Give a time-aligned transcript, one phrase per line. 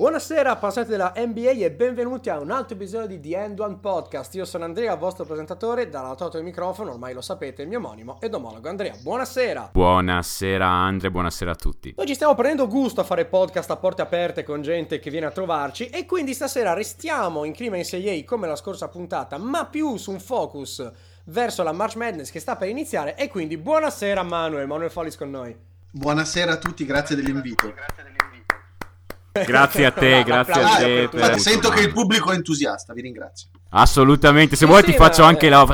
[0.00, 4.34] Buonasera appassionati della NBA e benvenuti a un altro episodio di The End One Podcast.
[4.34, 8.16] Io sono Andrea, vostro presentatore, dall'altro lato del microfono, ormai lo sapete, il mio omonimo
[8.18, 8.94] ed omologo Andrea.
[8.98, 9.68] Buonasera.
[9.74, 11.92] Buonasera Andre, buonasera a tutti.
[11.94, 15.26] Noi ci stiamo prendendo gusto a fare podcast a porte aperte con gente che viene
[15.26, 19.98] a trovarci e quindi stasera restiamo in clima NCAA come la scorsa puntata, ma più
[19.98, 20.90] su un focus
[21.24, 25.28] verso la March Madness che sta per iniziare e quindi buonasera Manuel, Manuel Follis con
[25.28, 25.54] noi.
[25.90, 27.66] Buonasera a tutti, grazie dell'invito.
[27.66, 28.19] Grazie dell'invito.
[29.32, 31.08] Grazie a te, grazie a te.
[31.08, 31.38] Per...
[31.38, 33.48] Sento che il pubblico è entusiasta, vi ringrazio.
[33.70, 35.64] Assolutamente, se sì, vuoi sì, ti faccio anche la...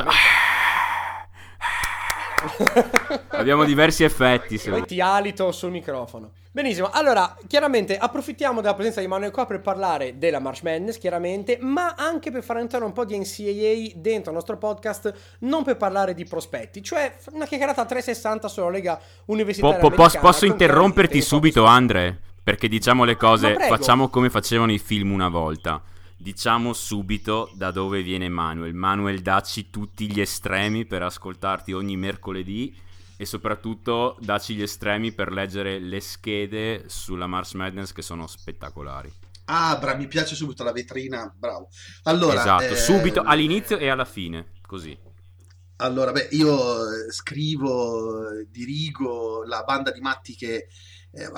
[3.29, 4.57] Abbiamo diversi effetti.
[4.57, 6.31] Se ti alito sul microfono.
[6.51, 11.59] Benissimo, allora, chiaramente approfittiamo della presenza di Manuel qua per parlare della March Madness, chiaramente,
[11.61, 15.77] ma anche per far entrare un po' di NCAA dentro il nostro podcast, non per
[15.77, 21.21] parlare di prospetti, cioè una chiacchierata a 360 sulla Lega Universitaria po- po- Posso interromperti
[21.21, 22.21] subito, Andre?
[22.47, 25.83] Perché diciamo le cose, facciamo come facevano i film una volta.
[26.15, 28.73] Diciamo subito da dove viene Manuel.
[28.73, 32.73] Manuel dacci tutti gli estremi per ascoltarti ogni mercoledì
[33.17, 39.11] e soprattutto dacci gli estremi per leggere le schede sulla Mars Madness che sono spettacolari.
[39.47, 41.67] Ah, bravo, mi piace subito la vetrina, bravo.
[42.03, 42.77] Allora, esatto, eh...
[42.77, 44.97] subito all'inizio e alla fine, così.
[45.79, 50.67] Allora, beh, io scrivo, dirigo la banda di matti che
[51.11, 51.29] eh,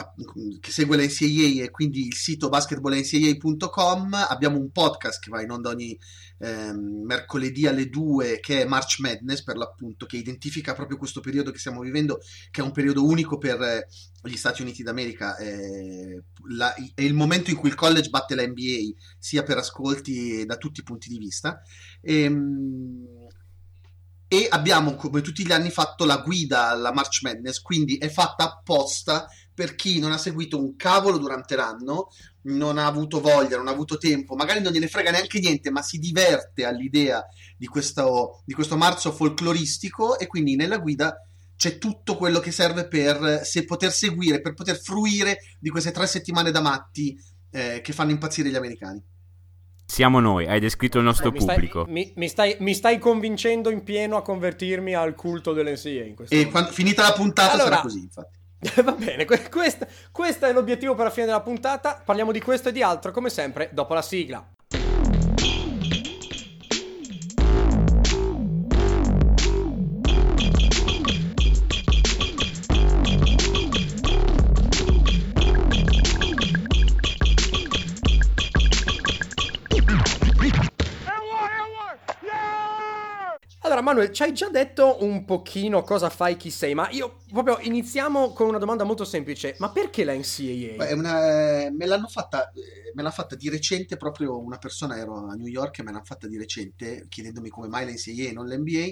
[0.60, 5.52] che segue la NCAA e quindi il sito basketballncaa.com abbiamo un podcast che va in
[5.52, 5.98] onda ogni
[6.40, 11.52] eh, mercoledì alle 2 che è March Madness per l'appunto che identifica proprio questo periodo
[11.52, 12.20] che stiamo vivendo
[12.52, 13.88] che è un periodo unico per eh,
[14.24, 18.46] gli Stati Uniti d'America eh, la, è il momento in cui il college batte la
[18.46, 21.62] NBA sia per ascolti da tutti i punti di vista.
[22.02, 23.28] Ehm,
[24.32, 28.44] e abbiamo come tutti gli anni fatto la guida alla March Madness quindi è fatta
[28.44, 29.28] apposta
[29.60, 32.08] per chi non ha seguito un cavolo durante l'anno,
[32.44, 35.82] non ha avuto voglia, non ha avuto tempo, magari non gliene frega neanche niente, ma
[35.82, 37.22] si diverte all'idea
[37.58, 41.14] di questo, di questo marzo folcloristico e quindi nella guida
[41.58, 46.08] c'è tutto quello che serve per se poter seguire, per poter fruire di queste tre
[46.08, 49.04] settimane da matti eh, che fanno impazzire gli americani.
[49.86, 51.82] Siamo noi, hai descritto il nostro eh, mi pubblico.
[51.82, 56.24] Stai, mi, mi, stai, mi, stai, convincendo in pieno a convertirmi al culto dell'NCA.
[56.30, 58.39] e quando, finita la puntata allora, sarà così, infatti.
[58.84, 62.02] Va bene, questo, questo è l'obiettivo per la fine della puntata.
[62.04, 64.46] Parliamo di questo e di altro, come sempre, dopo la sigla.
[83.70, 87.60] Allora, Manuel, ci hai già detto un pochino cosa fai, chi sei, ma io proprio
[87.62, 89.58] iniziamo con una domanda molto semplice.
[89.60, 90.92] Ma perché la NCAA?
[90.96, 95.28] Una, eh, me l'hanno fatta, eh, me l'ha fatta di recente proprio una persona, ero
[95.28, 98.34] a New York e me l'hanno fatta di recente chiedendomi come mai la NCAA e
[98.34, 98.88] non l'NBA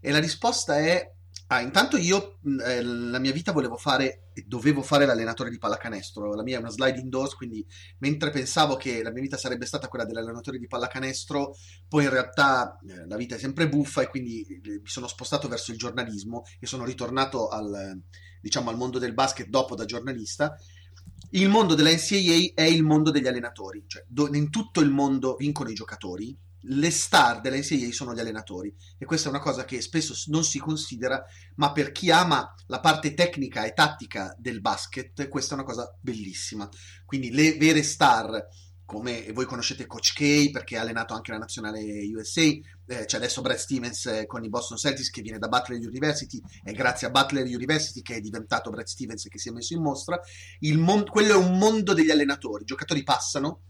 [0.00, 1.08] e la risposta è
[1.52, 6.32] Ah, intanto io eh, la mia vita volevo fare e dovevo fare l'allenatore di pallacanestro.
[6.34, 7.66] La mia è una slide indoors, quindi
[7.98, 11.56] mentre pensavo che la mia vita sarebbe stata quella dell'allenatore di pallacanestro,
[11.88, 15.48] poi in realtà eh, la vita è sempre buffa e quindi eh, mi sono spostato
[15.48, 18.00] verso il giornalismo e sono ritornato al,
[18.40, 20.56] diciamo, al mondo del basket dopo da giornalista.
[21.30, 25.34] Il mondo della NCAA è il mondo degli allenatori, cioè do, in tutto il mondo
[25.34, 26.32] vincono i giocatori,
[26.62, 30.44] le star della NCAA sono gli allenatori e questa è una cosa che spesso non
[30.44, 31.24] si considera,
[31.56, 35.94] ma per chi ama la parte tecnica e tattica del basket, questa è una cosa
[36.00, 36.68] bellissima.
[37.04, 38.46] Quindi le vere star
[38.90, 41.80] come voi conoscete Coach K perché ha allenato anche la nazionale
[42.12, 45.78] USA, eh, c'è adesso Brad Stevens eh, con i Boston Celtics che viene da Butler
[45.78, 49.74] University, è grazie a Butler University che è diventato Brad Stevens che si è messo
[49.74, 50.20] in mostra.
[50.74, 53.60] Mon- quello è un mondo degli allenatori, i giocatori passano,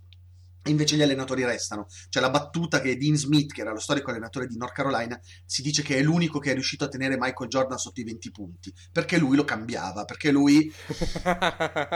[0.64, 1.86] invece gli allenatori restano.
[2.08, 5.62] C'è la battuta che Dean Smith, che era lo storico allenatore di North Carolina, si
[5.62, 8.72] dice che è l'unico che è riuscito a tenere Michael Jordan sotto i 20 punti,
[8.92, 10.72] perché lui lo cambiava, perché lui...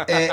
[0.06, 0.32] è,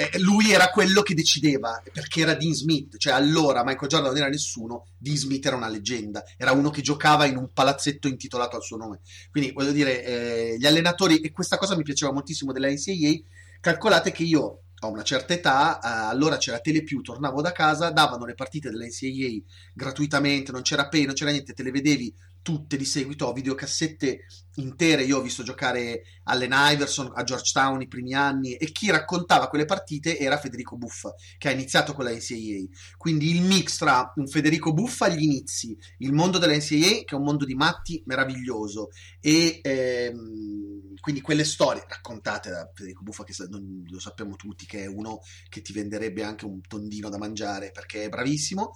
[0.00, 4.20] è, lui era quello che decideva, perché era Dean Smith, cioè allora Michael Jordan non
[4.20, 8.56] era nessuno, Dean Smith era una leggenda, era uno che giocava in un palazzetto intitolato
[8.56, 9.00] al suo nome.
[9.30, 13.20] Quindi voglio dire, eh, gli allenatori, e questa cosa mi piaceva moltissimo della NCAA,
[13.60, 18.24] calcolate che io a una certa età, eh, allora c'era Telepiù, tornavo da casa, davano
[18.24, 19.42] le partite dell'NCAA
[19.74, 24.20] gratuitamente, non c'era pay, non c'era niente, te le vedevi tutte di seguito, ho videocassette
[24.56, 29.48] intere, io ho visto giocare Allen Iverson a Georgetown i primi anni e chi raccontava
[29.48, 32.66] quelle partite era Federico Buffa, che ha iniziato con la NCAA.
[32.96, 37.14] Quindi il mix tra un Federico Buffa agli inizi, il mondo della NCAA, che è
[37.14, 38.88] un mondo di matti meraviglioso,
[39.20, 44.86] e ehm, quindi quelle storie raccontate da Federico Buffa, che lo sappiamo tutti, che è
[44.86, 48.72] uno che ti venderebbe anche un tondino da mangiare perché è bravissimo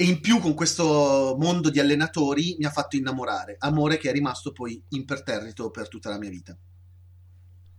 [0.00, 4.12] e in più con questo mondo di allenatori mi ha fatto innamorare, amore che è
[4.14, 6.56] rimasto poi imperterrito per tutta la mia vita.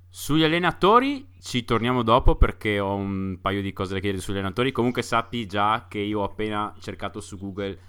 [0.07, 4.71] Sugli allenatori ci torniamo dopo perché ho un paio di cose da chiedere sugli allenatori.
[4.71, 7.79] Comunque sappi già che io ho appena cercato su Google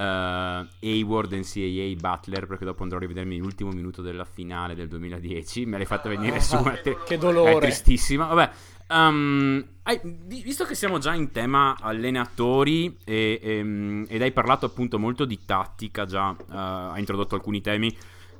[0.00, 5.66] uh, Hayward NCAA Butler perché dopo andrò a rivedermi l'ultimo minuto della finale del 2010.
[5.66, 6.62] Me l'hai fatta venire ah, su.
[6.82, 7.52] Te- che dolore.
[7.52, 8.26] È tristissima.
[8.26, 8.50] Vabbè,
[8.90, 14.66] Um, hai, visto che siamo già in tema allenatori e, e, ehm, ed hai parlato
[14.66, 16.52] appunto molto di tattica, già uh,
[16.90, 17.96] hai introdotto alcuni temi,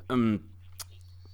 [0.08, 0.36] um,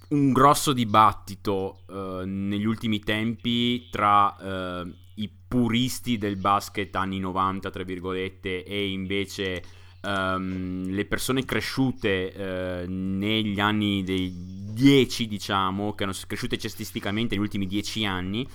[0.09, 7.71] un grosso dibattito uh, negli ultimi tempi tra uh, i puristi del basket anni 90,
[7.71, 9.63] tra virgolette, e invece
[10.07, 14.33] um, le persone cresciute negli anni dei
[14.71, 18.47] 10, diciamo, che hanno cresciute cestisticamente negli ultimi 10 anni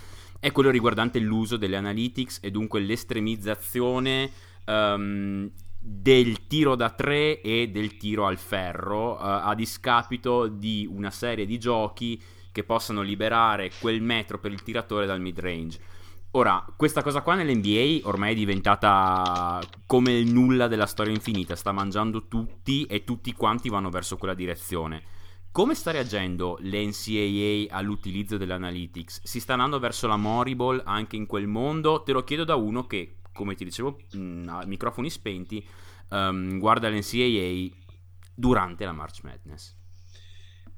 [0.43, 4.29] è quello riguardante l'uso delle analytics e dunque l'estremizzazione
[4.67, 11.13] um, del tiro da tre e del tiro al ferro uh, a discapito di una
[11.13, 12.21] serie di giochi
[12.51, 15.79] che possano liberare quel metro per il tiratore dal mid range.
[16.35, 21.73] Ora, questa cosa qua nell'NBA ormai è diventata come il nulla della storia infinita, sta
[21.73, 25.03] mangiando tutti e tutti quanti vanno verso quella direzione.
[25.53, 29.21] Come sta reagendo l'NCAA all'utilizzo dell'analytics?
[29.25, 32.03] Si sta andando verso la Moriball anche in quel mondo?
[32.03, 35.63] Te lo chiedo da uno che, come ti dicevo, mh, a microfoni spenti,
[36.09, 37.77] um, guarda l'NCAA
[38.35, 39.82] durante la March Madness.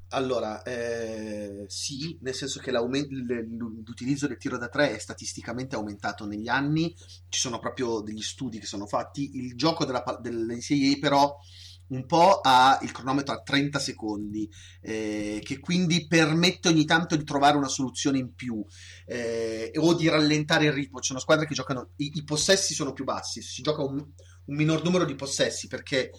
[0.09, 6.47] Allora, eh, sì, nel senso che l'utilizzo del tiro da tre è statisticamente aumentato negli
[6.47, 6.95] anni,
[7.27, 11.35] ci sono proprio degli studi che sono fatti, il gioco della, dell'NCAA però
[11.87, 14.49] un po' ha il cronometro a 30 secondi,
[14.81, 18.63] eh, che quindi permette ogni tanto di trovare una soluzione in più
[19.05, 20.99] eh, o di rallentare il ritmo.
[20.99, 24.55] C'è una squadra che giocano, i, i possessi sono più bassi, si gioca un, un
[24.55, 26.11] minor numero di possessi perché,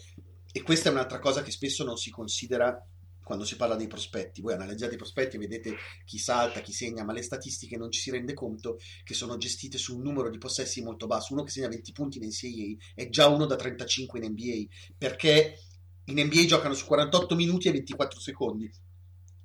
[0.51, 2.77] e questa è un'altra cosa che spesso non si considera
[3.27, 4.39] quando si parla dei prospetti.
[4.39, 5.75] Voi analizzate i prospetti e vedete
[6.05, 9.77] chi salta, chi segna, ma le statistiche non ci si rende conto che sono gestite
[9.77, 11.33] su un numero di possessi molto basso.
[11.33, 15.59] Uno che segna 20 punti in NCAA è già uno da 35 in NBA, perché
[16.05, 18.71] in NBA giocano su 48 minuti e 24 secondi.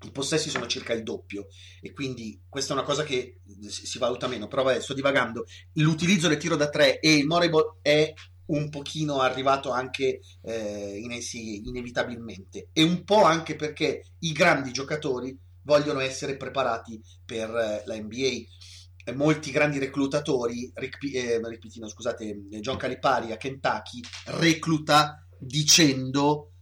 [0.04, 1.46] I possessi sono circa il doppio
[1.80, 4.46] e quindi questa è una cosa che si valuta meno.
[4.46, 5.44] Però vabbè, sto divagando.
[5.74, 8.12] L'utilizzo del tiro da tre e il Moriball è
[8.52, 12.68] un pochino arrivato anche eh, in NCAA, inevitabilmente.
[12.72, 19.14] E un po' anche perché i grandi giocatori vogliono essere preparati per eh, la NBA.
[19.14, 26.52] molti grandi reclutatori, Rick, eh, Rick scusate, John Calipari a Kentucky, recluta dicendo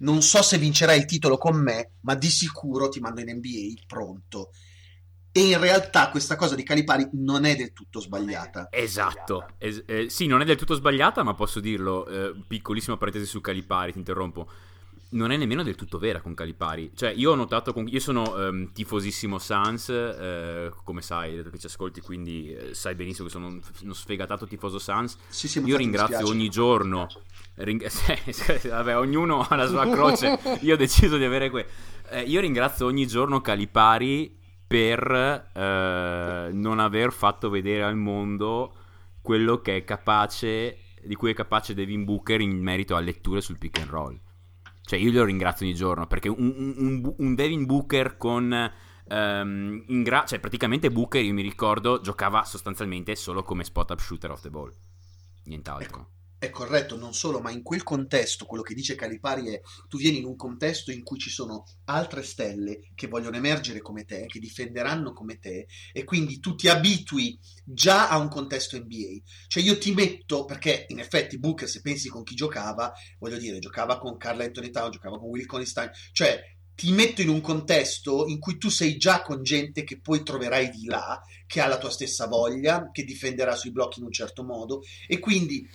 [0.00, 3.84] non so se vincerai il titolo con me, ma di sicuro ti mando in NBA
[3.86, 4.50] pronto.
[5.32, 8.68] E in realtà questa cosa di Calipari non è del tutto sbagliata.
[8.70, 13.26] Esatto, es- eh, sì, non è del tutto sbagliata, ma posso dirlo, eh, piccolissima parentesi
[13.26, 14.48] su Calipari, ti interrompo
[15.10, 16.92] non è nemmeno del tutto vera con Calipari.
[16.94, 17.86] Cioè, io ho notato, con...
[17.88, 23.26] io sono um, tifosissimo Sans, eh, come sai, che ci ascolti, quindi eh, sai benissimo
[23.26, 25.16] che sono un, uno sfegatato tifoso Sans.
[25.28, 27.08] Sì, sì, io ringrazio ogni giorno,
[27.54, 27.84] ring...
[28.68, 31.66] vabbè, ognuno ha la sua croce, io ho deciso di avere que...
[32.12, 34.38] Eh, io ringrazio ogni giorno Calipari
[34.70, 38.74] per eh, non aver fatto vedere al mondo
[39.20, 43.58] quello che è capace, di cui è capace Devin Booker in merito a letture sul
[43.58, 44.20] pick and roll
[44.90, 48.72] cioè, io lo ringrazio ogni giorno perché un, un, un Devin Booker con.
[49.08, 54.32] Um, gra- cioè, praticamente Booker, io mi ricordo, giocava sostanzialmente solo come spot up shooter
[54.32, 54.72] of the ball.
[55.44, 56.08] Nient'altro.
[56.40, 60.20] È corretto, non solo, ma in quel contesto, quello che dice Calipari è tu vieni
[60.20, 64.38] in un contesto in cui ci sono altre stelle che vogliono emergere come te, che
[64.38, 69.20] difenderanno come te, e quindi tu ti abitui già a un contesto NBA.
[69.48, 73.58] Cioè io ti metto, perché in effetti Booker, se pensi con chi giocava, voglio dire,
[73.58, 76.40] giocava con Carl Anthony Town, giocava con Will Constein, cioè
[76.74, 80.70] ti metto in un contesto in cui tu sei già con gente che poi troverai
[80.70, 84.42] di là, che ha la tua stessa voglia, che difenderà sui blocchi in un certo
[84.42, 85.68] modo, e quindi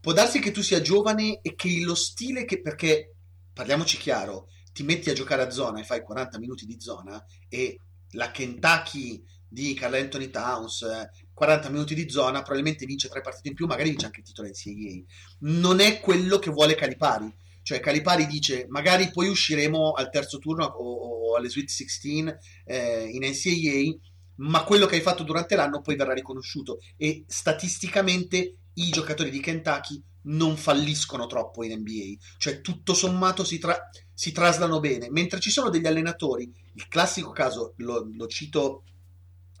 [0.00, 3.14] può darsi che tu sia giovane e che lo stile che perché
[3.52, 7.80] parliamoci chiaro, ti metti a giocare a zona e fai 40 minuti di zona e
[8.12, 10.86] la Kentucky di Carl Anthony Towns
[11.32, 14.48] 40 minuti di zona probabilmente vince tre partite in più magari vince anche il titolo
[14.48, 15.04] NCAA
[15.40, 17.32] non è quello che vuole Calipari.
[17.62, 23.08] Cioè Calipari dice magari poi usciremo al terzo turno o, o alle Sweet 16 eh,
[23.12, 23.98] in NCAA,
[24.36, 26.78] ma quello che hai fatto durante l'anno poi verrà riconosciuto.
[26.96, 33.58] E statisticamente i giocatori di Kentucky non falliscono troppo in NBA, cioè tutto sommato si,
[33.58, 38.84] tra- si traslano bene, mentre ci sono degli allenatori, il classico caso, lo, lo cito,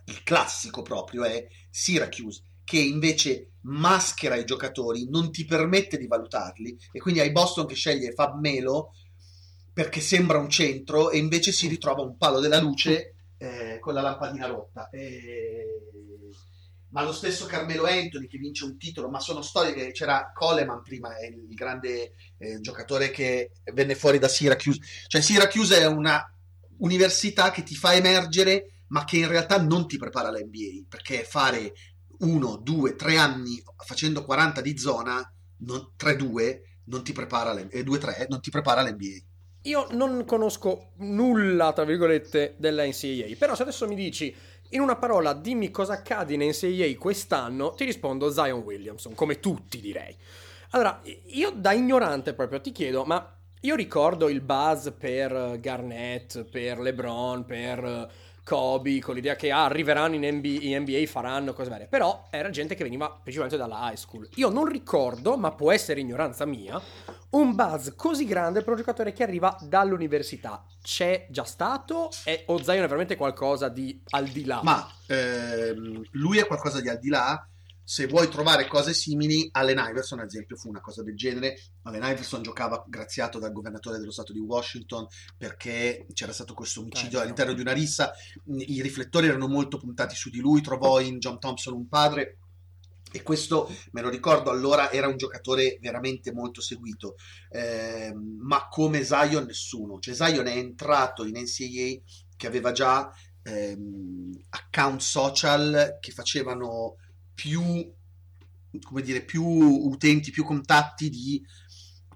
[0.06, 6.76] il classico proprio è Syracuse, che invece maschera i giocatori, non ti permette di valutarli
[6.92, 8.92] e quindi hai Boston che sceglie Fab Melo
[9.72, 14.02] perché sembra un centro e invece si ritrova un palo della luce eh, con la
[14.02, 14.90] lampadina rotta.
[14.90, 15.78] E
[16.90, 20.82] ma lo stesso Carmelo Anthony che vince un titolo, ma sono storie che c'era Coleman
[20.82, 24.80] prima, è il grande eh, giocatore che venne fuori da Syracuse.
[25.06, 26.22] Cioè Syracuse è una
[26.78, 31.72] università che ti fa emergere, ma che in realtà non ti prepara all'NBA, perché fare
[32.20, 38.40] uno, due, tre anni facendo 40 di zona, 3-2, non ti prepara, eh, 2-3, non
[38.40, 39.26] ti prepara all'NBA.
[39.62, 44.34] Io non conosco nulla, tra virgolette, della NCAA, però se adesso mi dici
[44.70, 49.80] in una parola, dimmi cosa accade in NCAA quest'anno, ti rispondo Zion Williamson, come tutti
[49.80, 50.14] direi.
[50.70, 56.78] Allora, io da ignorante proprio ti chiedo, ma io ricordo il buzz per Garnett, per
[56.78, 58.10] LeBron, per
[58.44, 62.48] Kobe, con l'idea che ah, arriveranno in NBA, in NBA, faranno cose varie, però era
[62.50, 64.28] gente che veniva principalmente dalla high school.
[64.36, 66.80] Io non ricordo, ma può essere ignoranza mia,
[67.30, 70.64] un buzz così grande per un giocatore che arriva dall'università.
[70.80, 72.10] C'è già stato?
[72.24, 74.60] È, o Zion è veramente qualcosa di al di là?
[74.62, 77.46] Ma ehm, lui è qualcosa di al di là.
[77.82, 81.58] Se vuoi trovare cose simili, Allen Iverson, ad esempio, fu una cosa del genere.
[81.84, 85.06] Allen Iverson giocava graziato dal governatore dello stato di Washington
[85.38, 88.12] perché c'era stato questo omicidio eh, all'interno di una rissa.
[88.44, 90.60] I riflettori erano molto puntati su di lui.
[90.60, 92.40] Trovò in John Thompson un padre
[93.10, 97.16] e questo me lo ricordo allora era un giocatore veramente molto seguito.
[97.50, 99.98] Eh, ma come Zion nessuno.
[99.98, 102.00] Cioè Zion è entrato in NCAA
[102.36, 103.10] che aveva già
[103.42, 106.96] ehm, account social che facevano
[107.34, 107.96] più
[108.82, 111.42] come dire più utenti più contatti di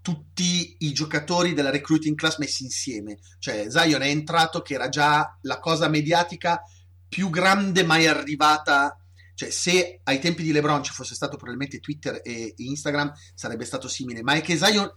[0.03, 3.19] tutti i giocatori della recruiting class messi insieme.
[3.39, 6.61] Cioè Zion è entrato che era già la cosa mediatica
[7.09, 8.97] più grande mai arrivata
[9.43, 13.89] cioè, se ai tempi di LeBron ci fosse stato probabilmente Twitter e Instagram, sarebbe stato
[13.89, 14.23] simile.
[14.23, 14.91] Ma è che Zion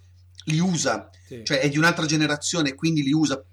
[0.45, 1.43] li usa, sì.
[1.43, 3.43] cioè è di un'altra generazione, quindi li usa.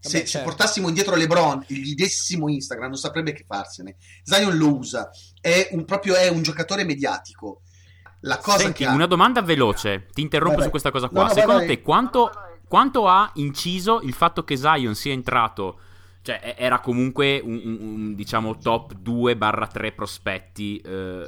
[0.00, 0.26] Se, Vabbè, certo.
[0.26, 3.96] se, portassimo indietro LeBron e gli dessimo Instagram, non saprebbe che farsene.
[4.22, 7.62] Zion lo usa, è un, proprio è un giocatore mediatico.
[8.24, 8.92] La cosa Senti, che ha...
[8.92, 11.24] una domanda veloce, ti interrompo vai, su questa cosa qua.
[11.24, 12.30] No, Secondo vai, te quanto,
[12.68, 15.78] quanto ha inciso il fatto che Zion sia entrato
[16.22, 21.24] cioè, era comunque un, un, un diciamo top 2-3 prospetti eh,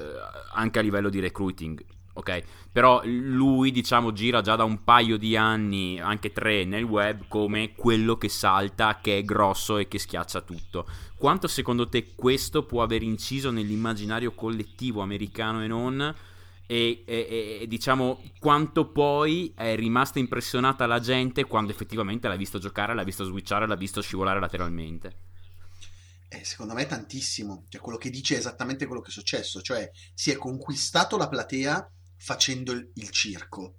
[0.52, 1.84] anche a livello di recruiting.
[2.16, 7.24] Ok, però lui, diciamo, gira già da un paio di anni, anche tre nel web,
[7.26, 10.86] come quello che salta, che è grosso e che schiaccia tutto.
[11.16, 16.14] Quanto secondo te questo può aver inciso nell'immaginario collettivo americano e non?
[16.66, 22.58] E, e, e, diciamo quanto poi è rimasta impressionata la gente quando effettivamente l'ha visto
[22.58, 25.32] giocare, l'ha visto switchare, l'ha visto scivolare lateralmente.
[26.28, 29.88] Eh, secondo me tantissimo, cioè quello che dice è esattamente quello che è successo, cioè
[30.14, 33.76] si è conquistato la platea facendo il, il circo.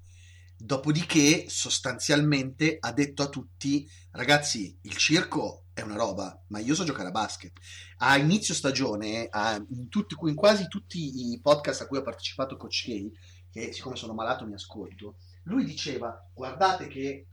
[0.58, 6.86] Dopodiché, sostanzialmente, ha detto a tutti: ragazzi, il circo è una roba, ma io so
[6.86, 7.52] giocare a basket.
[7.98, 12.56] A inizio stagione, a, in, tutti, in, quasi tutti i podcast a cui ho partecipato
[12.56, 13.12] Coach K,
[13.52, 17.28] che siccome sono malato mi ascolto, lui diceva, guardate che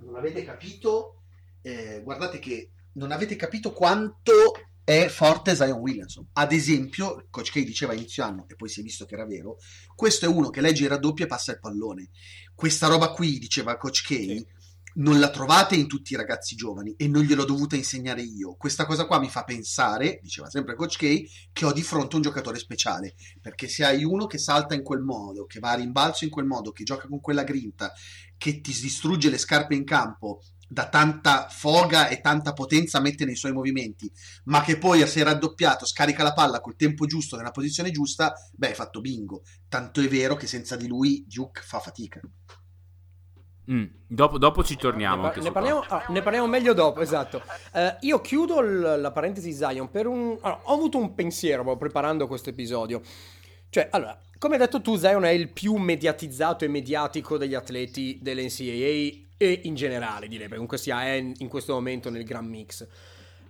[0.00, 1.22] non avete capito,
[1.62, 4.52] eh, guardate che non avete capito quanto
[4.84, 6.28] è forte Zion Williamson.
[6.34, 9.56] Ad esempio, Coach K diceva inizio anno, e poi si è visto che era vero,
[9.94, 12.10] questo è uno che legge i raddoppi e passa il pallone.
[12.54, 14.60] Questa roba qui, diceva Coach K, sì
[14.94, 18.54] non la trovate in tutti i ragazzi giovani e non gliel'ho dovuta insegnare io.
[18.56, 22.22] Questa cosa qua mi fa pensare, diceva sempre Coach K, che ho di fronte un
[22.22, 26.24] giocatore speciale, perché se hai uno che salta in quel modo, che va a rimbalzo
[26.24, 27.92] in quel modo, che gioca con quella grinta,
[28.36, 33.36] che ti distrugge le scarpe in campo, da tanta foga e tanta potenza mette nei
[33.36, 34.10] suoi movimenti,
[34.44, 38.68] ma che poi è raddoppiato, scarica la palla col tempo giusto, nella posizione giusta, beh,
[38.68, 39.42] hai fatto bingo.
[39.68, 42.20] Tanto è vero che senza di lui Duke fa fatica.
[43.70, 45.28] Mm, dopo, dopo, ci torniamo.
[45.28, 47.42] Ne, ne, parliamo, ah, ne, parliamo, meglio dopo, esatto.
[47.72, 50.36] Uh, io chiudo l- la parentesi Zion per un...
[50.40, 53.00] Allora, ho avuto un pensiero preparando questo episodio.
[53.70, 58.18] Cioè, allora, come hai detto tu, Zion è il più mediatizzato e mediatico degli atleti
[58.20, 62.86] dell'NCAA e in generale, direi, perché comunque sia in questo momento nel Grand Mix.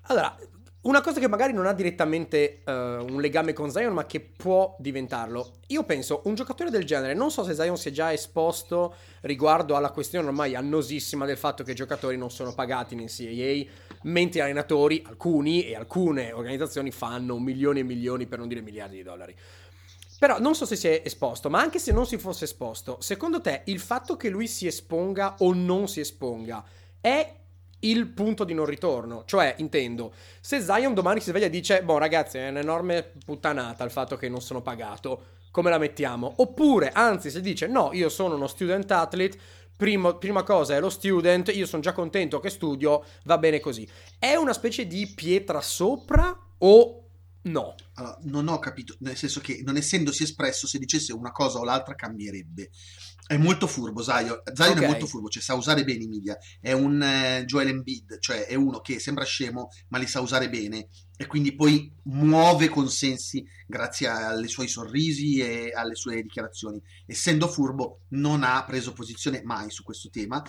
[0.03, 0.37] Allora,
[0.83, 4.75] una cosa che magari non ha direttamente uh, un legame con Zion, ma che può
[4.81, 5.59] diventarlo.
[5.69, 9.77] Io penso, un giocatore del genere, non so se Zion si è già esposto riguardo
[9.77, 14.41] alla questione ormai annosissima del fatto che i giocatori non sono pagati in NCAA, mentre
[14.41, 19.03] gli allenatori, alcuni e alcune organizzazioni fanno milioni e milioni, per non dire miliardi di
[19.05, 19.37] dollari.
[20.19, 23.41] Però non so se si è esposto, ma anche se non si fosse esposto, secondo
[23.41, 26.65] te il fatto che lui si esponga o non si esponga
[27.01, 27.41] è
[27.83, 29.25] il punto di non ritorno.
[29.25, 33.91] Cioè, intendo, se Zion domani si sveglia e dice, boh ragazzi, è un'enorme puttanata il
[33.91, 36.33] fatto che non sono pagato, come la mettiamo?
[36.37, 39.39] Oppure, anzi, se dice, no, io sono uno student athlete,
[39.77, 43.89] primo, prima cosa è lo student, io sono già contento che studio, va bene così.
[44.19, 47.09] È una specie di pietra sopra o
[47.43, 47.75] no?
[47.95, 51.65] Allora, non ho capito, nel senso che non essendosi espresso, se dicesse una cosa o
[51.65, 52.71] l'altra cambierebbe.
[53.25, 54.83] È molto furbo Zion, Zion okay.
[54.83, 58.47] è molto furbo, cioè sa usare bene i media, è un uh, Joel Embiid, cioè
[58.47, 63.45] è uno che sembra scemo ma li sa usare bene e quindi poi muove consensi
[63.67, 66.83] grazie ai suoi sorrisi e alle sue dichiarazioni.
[67.07, 70.45] Essendo furbo non ha preso posizione mai su questo tema.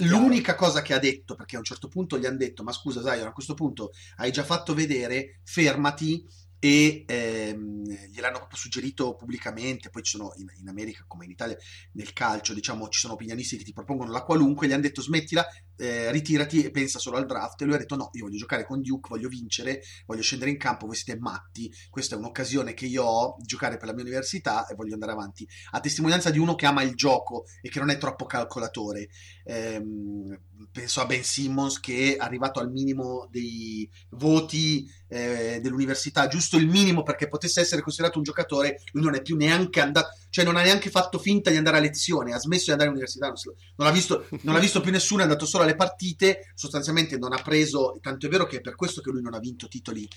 [0.00, 3.02] L'unica cosa che ha detto, perché a un certo punto gli hanno detto ma scusa
[3.02, 6.22] Zion a questo punto hai già fatto vedere, fermati
[6.60, 11.56] e ehm, gliel'hanno suggerito pubblicamente, poi ci sono in, in, America come in Italia
[11.92, 15.44] nel calcio, diciamo, ci sono opinionisti che ti propongono la qualunque, gli hanno detto smettila,
[15.80, 18.66] eh, ritirati e pensa solo al draft e lui ha detto no, io voglio giocare
[18.66, 22.86] con Duke, voglio vincere, voglio scendere in campo, voi siete matti, questa è un'occasione che
[22.86, 26.38] io ho di giocare per la mia università e voglio andare avanti, a testimonianza di
[26.38, 29.08] uno che ama il gioco e che non è troppo calcolatore.
[29.44, 30.38] Ehm,
[30.72, 36.68] penso a Ben Simmons che è arrivato al minimo dei voti eh, dell'università, giusto il
[36.68, 40.56] minimo perché potesse essere considerato un giocatore, lui non è più neanche andato, cioè non
[40.56, 43.36] ha neanche fatto finta di andare a lezione, ha smesso di andare all'università, non,
[43.76, 47.32] non, ha, visto, non ha visto più nessuno, è andato solo alle partite, sostanzialmente non
[47.32, 50.08] ha preso, tanto è vero che è per questo che lui non ha vinto titoli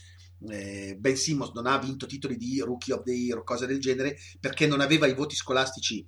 [0.49, 3.79] eh, Ben Simmons non ha vinto titoli di Rookie of the Year o cose del
[3.79, 6.05] genere perché non aveva i voti scolastici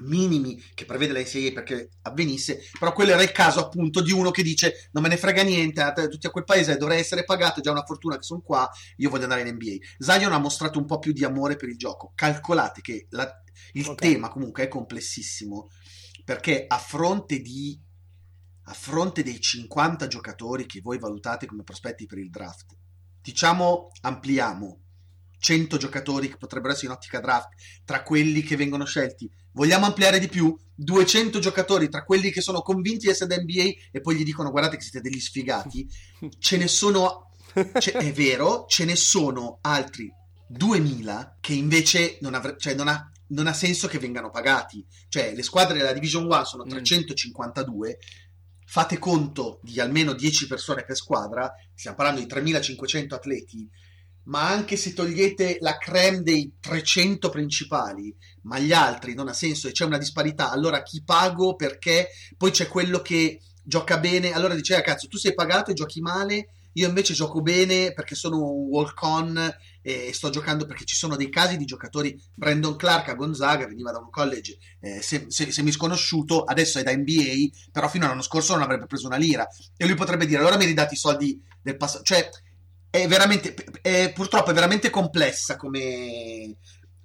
[0.00, 4.30] minimi che prevede la NCAA perché avvenisse, però quello era il caso appunto di uno
[4.30, 7.58] che dice non me ne frega niente, a tutti a quel paese dovrei essere pagato,
[7.58, 9.76] è già una fortuna che sono qua, io voglio andare in NBA.
[9.98, 13.28] Zion ha mostrato un po' più di amore per il gioco, calcolate che la,
[13.72, 14.12] il okay.
[14.12, 15.68] tema comunque è complessissimo
[16.24, 17.80] perché a fronte di
[18.68, 22.76] a fronte dei 50 giocatori che voi valutate come prospetti per il draft,
[23.22, 24.82] diciamo ampliamo
[25.38, 27.48] 100 giocatori che potrebbero essere in ottica draft
[27.84, 29.30] tra quelli che vengono scelti.
[29.52, 30.56] Vogliamo ampliare di più?
[30.74, 34.50] 200 giocatori tra quelli che sono convinti di essere da NBA e poi gli dicono
[34.50, 35.88] guardate che siete degli sfigati.
[36.38, 37.30] Ce ne sono,
[37.78, 40.12] ce, è vero, ce ne sono altri
[40.48, 44.84] 2000 che invece non, avre, cioè non, ha, non ha senso che vengano pagati.
[45.08, 47.88] Cioè le squadre della Division 1 sono 352.
[47.88, 48.26] Mm
[48.70, 53.66] fate conto di almeno 10 persone per squadra, stiamo parlando di 3500 atleti,
[54.24, 59.68] ma anche se togliete la creme dei 300 principali, ma gli altri non ha senso
[59.68, 62.08] e c'è una disparità, allora chi pago perché?
[62.36, 66.02] Poi c'è quello che gioca bene, allora dice, ah, cazzo, tu sei pagato e giochi
[66.02, 69.50] male, io invece gioco bene perché sono un walk-on
[69.82, 73.90] e sto giocando perché ci sono dei casi di giocatori, Brandon Clark a Gonzaga veniva
[73.90, 78.54] da un college eh, se, se, sconosciuto, adesso è da NBA, però fino all'anno scorso
[78.54, 79.46] non avrebbe preso una lira.
[79.76, 82.28] E lui potrebbe dire, allora mi ridati i soldi del passato, cioè
[82.90, 86.56] è veramente, è, purtroppo è veramente complessa come...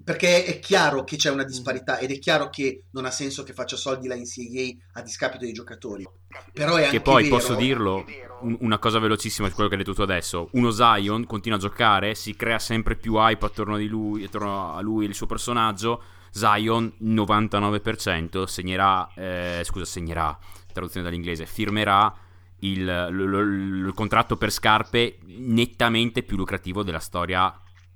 [0.04, 3.54] Perché è chiaro che c'è una disparità ed è chiaro che non ha senso che
[3.54, 6.06] faccia soldi la NCAA a discapito dei giocatori.
[6.52, 8.06] Però è anche Che poi vero, posso dirlo,
[8.42, 10.50] una cosa velocissima su quello che hai detto tu adesso.
[10.54, 14.82] Uno Zion continua a giocare, si crea sempre più hype attorno, di lui, attorno a
[14.82, 16.04] lui e il suo personaggio.
[16.32, 20.38] Zion 99% segnerà, eh, scusa, segnerà,
[20.74, 22.14] traduzione dall'inglese, firmerà
[22.60, 27.54] il, l- il contratto per scarpe nettamente più lucrativo della storia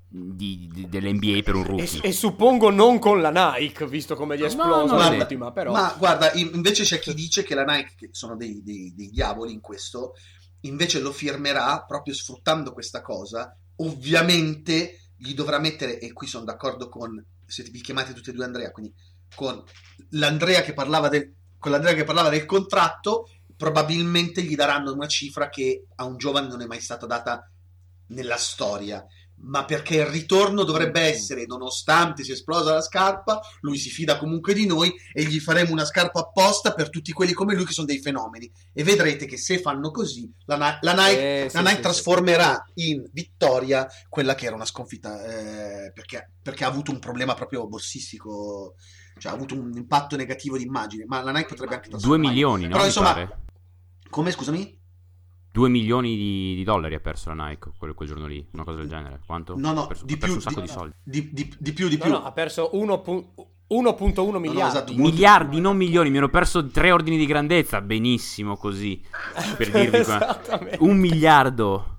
[0.10, 2.02] di, di, dell'NBA per un rookie.
[2.02, 5.72] E, e, suppongo non con la Nike, visto come gli è esploso no, l'ultima, però.
[5.72, 9.52] Ma guarda, invece c'è chi dice che la Nike, che sono dei, dei, dei diavoli
[9.52, 10.14] in questo,
[10.62, 13.56] invece lo firmerà proprio sfruttando questa cosa.
[13.78, 18.46] Ovviamente gli dovrà mettere, e qui sono d'accordo con, se vi chiamate tutti e due
[18.46, 18.94] Andrea, quindi
[19.36, 19.62] con
[20.12, 25.50] l'Andrea che parlava del, con l'Andrea che parlava del contratto probabilmente gli daranno una cifra
[25.50, 27.52] che a un giovane non è mai stata data
[28.10, 29.06] nella storia
[29.40, 34.54] ma perché il ritorno dovrebbe essere, nonostante sia esplosa la scarpa, lui si fida comunque
[34.54, 37.88] di noi e gli faremo una scarpa apposta per tutti quelli come lui che sono
[37.88, 38.52] dei fenomeni.
[38.74, 42.90] E vedrete che se fanno così, la, la Nike, eh, la Nike sì, trasformerà sì.
[42.90, 47.68] in vittoria quella che era una sconfitta, eh, perché, perché, ha avuto un problema proprio
[47.68, 48.76] borsistico,
[49.20, 52.22] cioè ha avuto un impatto negativo di immagine, ma la Nike potrebbe anche trasformare.
[52.22, 52.72] 2 milioni, no?
[52.72, 53.30] Però insomma,
[54.10, 54.77] come scusami?
[55.58, 58.78] 2 milioni di, di, dollari ha perso la Nike quel, quel, giorno lì, una cosa
[58.78, 59.20] del genere.
[59.26, 59.58] Quanto?
[59.58, 60.96] No, no, ha perso, di ha più, un sacco di, di soldi.
[61.02, 62.12] Di, di, di, più, di più.
[62.12, 64.60] No, no, ha perso 1.1 miliardi.
[64.60, 66.12] No, esatto, miliardi, non milioni.
[66.12, 67.82] Mi ero perso tre ordini di grandezza.
[67.82, 69.02] Benissimo così.
[69.58, 70.40] Per dirvi qua.
[70.78, 71.97] Un miliardo.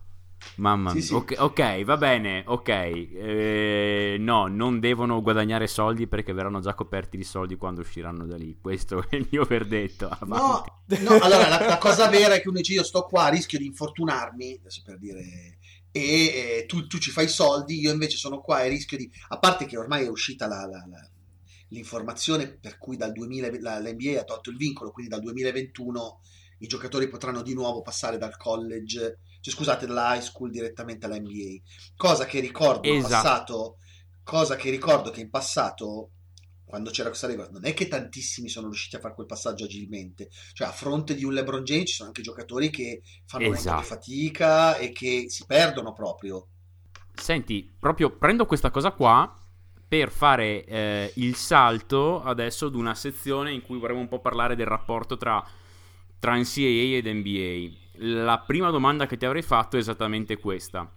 [0.56, 1.14] Mamma mia, sì, sì.
[1.14, 2.68] Okay, ok, va bene, ok.
[2.68, 8.36] Eh, no, non devono guadagnare soldi perché verranno già coperti di soldi quando usciranno da
[8.36, 8.56] lì.
[8.60, 10.16] Questo è il mio verdetto.
[10.26, 13.58] No, no, allora la, la, cosa vera è che uno dice io sto qua, rischio
[13.58, 15.58] di infortunarmi, adesso per dire,
[15.90, 19.10] e eh, tu, tu, ci fai soldi, io invece sono qua e rischio di...
[19.28, 20.84] A parte che ormai è uscita la, la,
[21.68, 23.48] l'informazione per cui dal 2000,
[23.80, 26.20] l'NBA ha tolto il vincolo, quindi dal 2021
[26.60, 31.18] i giocatori potranno di nuovo passare dal college cioè scusate, dalla high school direttamente alla
[31.18, 31.62] NBA.
[31.96, 33.08] Cosa che ricordo esatto.
[33.08, 33.76] passato,
[34.22, 36.10] cosa che ricordo che in passato
[36.68, 40.28] quando c'era questa regola, non è che tantissimi sono riusciti a fare quel passaggio agilmente.
[40.52, 43.82] Cioè, a fronte di un LeBron James ci sono anche giocatori che fanno esatto.
[43.82, 46.46] fatica e che si perdono proprio.
[47.14, 49.34] Senti, proprio prendo questa cosa qua
[49.88, 54.54] per fare eh, il salto adesso ad una sezione in cui vorremmo un po' parlare
[54.54, 55.42] del rapporto tra,
[56.18, 60.90] tra NCAA ed NBA la prima domanda che ti avrei fatto è esattamente questa.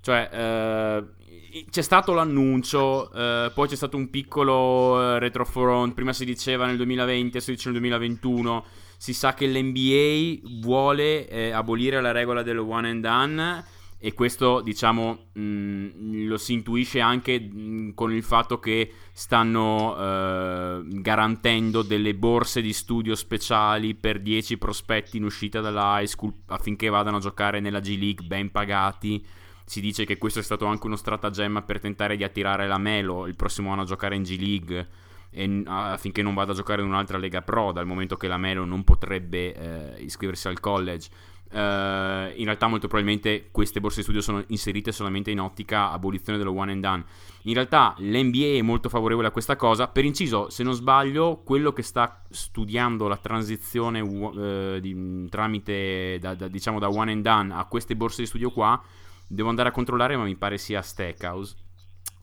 [0.00, 6.24] Cioè, eh, c'è stato l'annuncio, eh, poi c'è stato un piccolo eh, retrofront, prima si
[6.24, 8.64] diceva nel 2020, adesso si dice nel 2021,
[8.96, 13.64] si sa che l'NBA vuole eh, abolire la regola del one and done
[14.04, 18.92] e questo diciamo mh, mm, lo si intuisce anche mh, mm, con il fatto che
[19.12, 26.06] stanno eh, garantendo delle borse di studio speciali per 10 prospetti in uscita dalla high
[26.06, 29.24] school affinché vadano a giocare nella G League ben pagati.
[29.64, 33.26] Si dice che questo è stato anche uno stratagemma per tentare di attirare la Melo
[33.26, 34.88] il prossimo anno a giocare in G League
[35.30, 38.66] e, affinché non vada a giocare in un'altra Lega Pro dal momento che la Melo
[38.66, 41.08] non potrebbe eh, iscriversi al college
[41.56, 46.52] in realtà molto probabilmente queste borse di studio sono inserite solamente in ottica abolizione dello
[46.52, 47.04] one and done.
[47.42, 49.86] In realtà l'NBA è molto favorevole a questa cosa.
[49.86, 56.34] Per inciso, se non sbaglio, quello che sta studiando la transizione uh, di, tramite da,
[56.34, 58.82] da, diciamo da one and done a queste borse di studio qua,
[59.28, 61.54] devo andare a controllare, ma mi pare sia Stackhouse.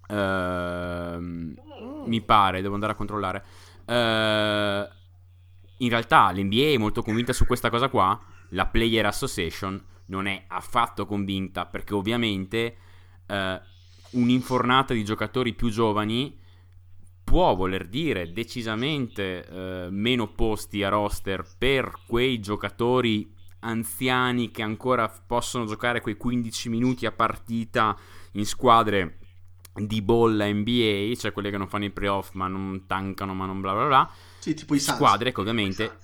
[0.10, 1.56] Uh,
[2.06, 3.44] mi pare, devo andare a controllare.
[5.78, 8.20] in realtà l'NBA è molto convinta su questa cosa qua
[8.52, 12.78] la Player Association non è affatto convinta perché ovviamente
[13.26, 13.62] eh,
[14.12, 16.38] un'infornata di giocatori più giovani
[17.24, 25.08] può voler dire decisamente eh, meno posti a roster per quei giocatori anziani che ancora
[25.08, 27.98] possono giocare quei 15 minuti a partita
[28.34, 29.20] in squadre
[29.74, 33.62] di bolla NBA, cioè quelle che non fanno i playoff ma non tankano ma non
[33.62, 34.12] bla bla bla.
[34.40, 35.98] Sì, tipo i squadre che ovviamente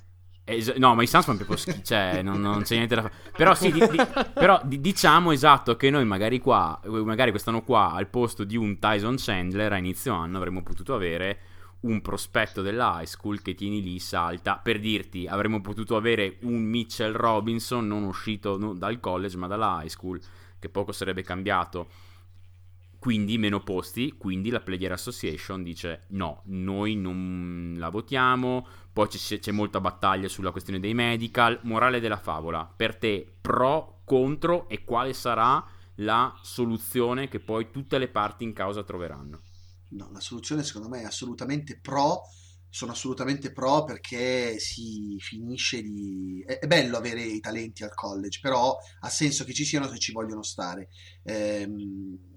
[0.49, 3.13] Es- no, ma i Suns fanno proprio schifo, cioè non, non, c'è niente da fare.
[3.35, 3.97] Però sì, di, di,
[4.33, 8.79] però di, diciamo esatto che noi magari qua, magari quest'anno qua, al posto di un
[8.79, 11.39] Tyson Chandler a inizio anno avremmo potuto avere
[11.81, 14.55] un prospetto della high school che tieni lì, salta.
[14.55, 19.81] Per dirti, avremmo potuto avere un Mitchell Robinson non uscito no, dal college ma dalla
[19.81, 20.17] high school,
[20.57, 21.89] che poco sarebbe cambiato
[22.99, 29.37] quindi meno posti, quindi la Player Association dice no, noi non la votiamo, poi c'è,
[29.37, 34.83] c'è, molta battaglia sulla questione dei medical, morale della favola, per te pro, contro e
[34.83, 35.63] quale sarà
[35.97, 39.43] la soluzione che poi tutte le parti in causa troveranno?
[39.89, 42.23] No, la soluzione secondo me è assolutamente pro,
[42.71, 46.43] sono assolutamente pro perché si finisce di...
[46.43, 49.99] È, è bello avere i talenti al college, però ha senso che ci siano se
[49.99, 50.89] ci vogliono stare.
[51.21, 52.36] Ehm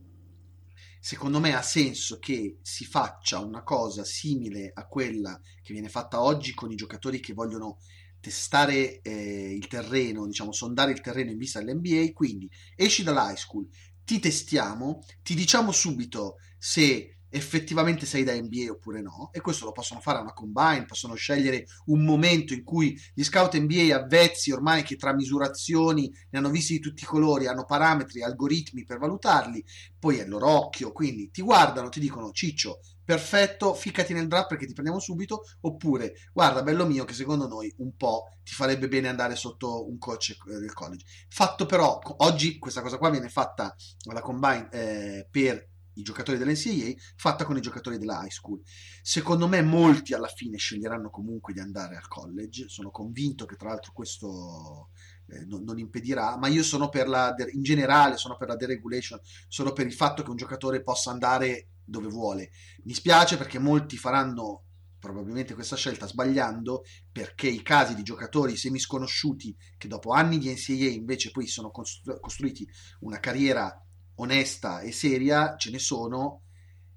[1.01, 6.21] secondo me ha senso che si faccia una cosa simile a quella che viene fatta
[6.21, 7.79] oggi con i giocatori che vogliono
[8.21, 13.67] testare eh, il terreno, diciamo, sondare il terreno in vista dell'NBA, quindi esci dall'high school,
[14.05, 19.73] ti testiamo, ti diciamo subito se effettivamente sei da NBA oppure no e questo lo
[19.73, 24.51] possono fare a una combine possono scegliere un momento in cui gli scout NBA avvezzi
[24.51, 28.99] ormai che tra misurazioni ne hanno visti di tutti i colori hanno parametri, algoritmi per
[28.99, 29.65] valutarli
[29.99, 34.49] poi è il loro occhio quindi ti guardano, ti dicono ciccio perfetto, ficcati nel draft
[34.49, 38.87] perché ti prendiamo subito oppure guarda bello mio che secondo noi un po' ti farebbe
[38.87, 43.29] bene andare sotto un coach eh, del college fatto però oggi questa cosa qua viene
[43.29, 43.75] fatta
[44.09, 48.61] alla combine eh, per i giocatori dell'NCAA fatta con i giocatori della high school.
[49.03, 53.69] Secondo me molti alla fine sceglieranno comunque di andare al college, sono convinto che tra
[53.69, 54.91] l'altro questo
[55.27, 59.21] eh, non, non, impedirà, ma io sono per la, in generale sono per la deregulation,
[59.49, 62.51] sono per il fatto che un giocatore possa andare dove vuole.
[62.85, 64.65] Mi spiace perché molti faranno
[65.01, 70.91] probabilmente questa scelta sbagliando perché i casi di giocatori semisconosciuti che dopo anni di NCAA
[70.91, 72.69] invece poi sono costru- costruiti
[73.01, 73.75] una carriera
[74.21, 76.43] onesta e seria ce ne sono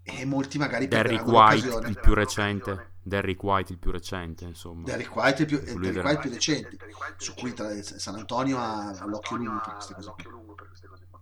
[0.04, 2.92] e molti magari Derrick White il più recente.
[3.02, 4.84] Derrick White il più recente insomma.
[4.84, 6.78] Derrick White il più, Derrick White più recente
[7.18, 9.60] su cui tra, San Antonio ha l'occhio lungo
[10.56, 11.22] per queste cose qua.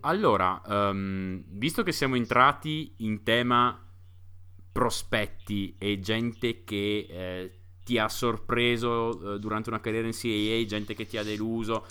[0.00, 3.84] allora um, visto che siamo entrati in tema
[4.72, 10.94] prospetti e gente che eh, ti ha sorpreso eh, durante una carriera in CAA, gente
[10.94, 11.84] che ti ha deluso.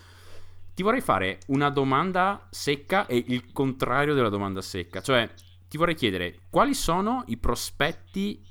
[0.79, 5.29] Ti vorrei fare una domanda secca e il contrario della domanda secca, cioè
[5.67, 8.41] ti vorrei chiedere quali sono i prospetti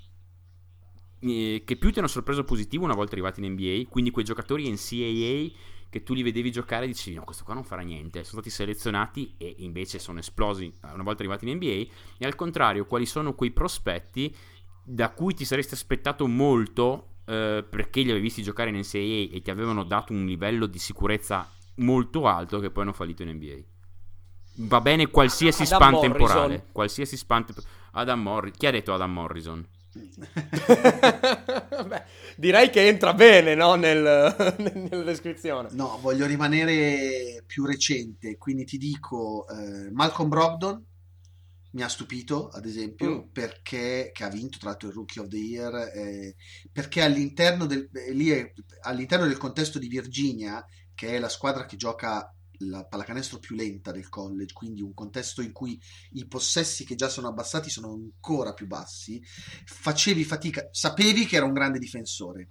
[1.21, 4.67] eh, che più ti hanno sorpreso positivo una volta arrivati in NBA, quindi quei giocatori
[4.67, 8.23] in CAA che tu li vedevi giocare e dicevi no questo qua non farà niente.
[8.25, 11.87] Sono stati selezionati e invece sono esplosi eh, una volta arrivati in NBA
[12.19, 14.37] e al contrario quali sono quei prospetti
[14.85, 19.41] da cui ti saresti aspettato molto eh, perché li avevi visti giocare in NCAA e
[19.43, 23.57] ti avevano dato un livello di sicurezza molto alto che poi hanno fallito in NBA
[24.67, 26.17] va bene qualsiasi Adam span Morrison.
[26.17, 27.55] temporale qualsiasi span te-
[27.93, 29.67] Adam Morrison chi ha detto Adam Morrison
[31.87, 32.03] Beh,
[32.37, 35.71] direi che entra bene no, nel, nella descrizione.
[35.73, 40.85] No, voglio rimanere più recente, quindi ti dico eh, Malcolm Brogdon
[41.71, 43.29] mi ha stupito, ad esempio, mm.
[43.33, 46.35] perché che ha vinto tra l'altro il Rookie of the Year, eh,
[46.73, 50.64] perché all'interno del, eh, lì è, all'interno del contesto di Virginia,
[50.98, 55.42] che è la squadra che gioca la pallacanestro più lenta del college, quindi un contesto
[55.42, 55.80] in cui
[56.14, 59.22] i possessi che già sono abbassati sono ancora più bassi,
[59.64, 62.48] facevi fatica, sapevi che era un grande difensore,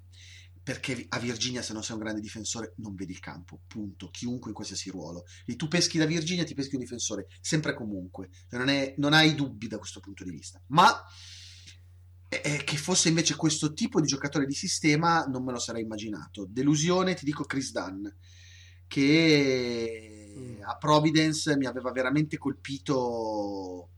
[0.63, 4.51] perché a Virginia se non sei un grande difensore non vedi il campo, punto, chiunque
[4.51, 5.25] in qualsiasi ruolo.
[5.45, 9.12] E tu peschi da Virginia, ti peschi un difensore, sempre e comunque, non, è, non
[9.12, 10.62] hai dubbi da questo punto di vista.
[10.67, 11.03] Ma
[12.29, 16.45] che fosse invece questo tipo di giocatore di sistema non me lo sarei immaginato.
[16.49, 18.05] Delusione, ti dico Chris Dunn
[18.88, 20.63] che mm.
[20.63, 23.89] a Providence mi aveva veramente colpito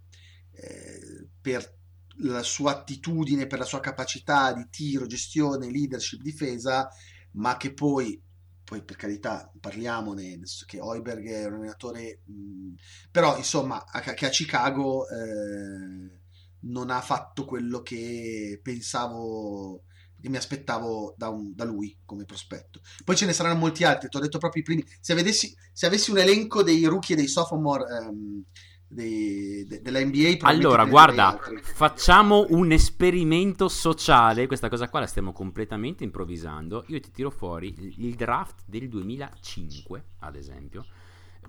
[0.51, 1.77] eh, per
[2.21, 6.89] la sua attitudine, per la sua capacità di tiro, gestione, leadership, difesa,
[7.31, 8.21] ma che poi,
[8.63, 12.73] poi per carità parliamone, che Hoiberg è un allenatore, mh, mm,
[13.11, 16.17] però insomma a, che a Chicago eh,
[16.61, 19.83] non ha fatto quello che pensavo
[20.23, 22.81] mi aspettavo da, un, da, lui come prospetto.
[23.05, 24.85] Poi ce ne saranno molti altri, ti ho detto proprio i primi.
[24.99, 28.43] Se, vedessi, se avessi un elenco dei rookie e dei sophomore um,
[28.87, 34.47] dei, de, della NBA, allora guarda, facciamo un esperimento sociale.
[34.47, 36.83] Questa cosa qua la stiamo completamente improvvisando.
[36.87, 40.85] Io ti tiro fuori il draft del 2005, ad esempio.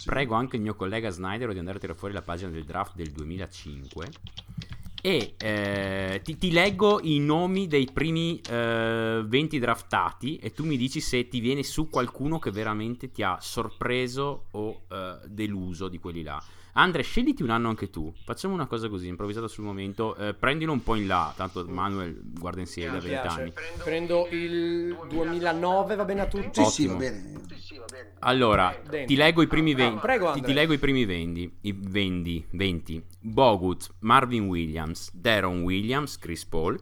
[0.04, 2.94] Prego anche il mio collega Snyder di andare a tirare fuori la pagina del draft
[2.94, 4.08] del 2005
[5.00, 10.76] e eh, ti, ti, leggo i nomi dei primi eh, 20 draftati e tu mi
[10.76, 15.98] dici se ti viene su qualcuno che veramente ti ha sorpreso o eh, deluso di
[15.98, 16.42] quelli là.
[16.74, 18.12] Andre, scegliti un anno anche tu.
[18.24, 20.14] Facciamo una cosa così, improvvisata sul momento.
[20.16, 23.52] Eh, prendilo un po' in là, tanto Manuel guarda insieme da 20 anni.
[23.82, 26.64] Prendo il 2009, va bene a tutti?
[26.64, 27.32] Sì, sì, va bene.
[28.20, 29.94] Allora, ti leggo i primi 20.
[29.94, 31.58] No, prego, ti, ti, leggo i primi 20.
[31.62, 33.04] I 20, 20.
[33.20, 36.80] Bogut, Marvin Williams, Daron Williams, Chris Paul,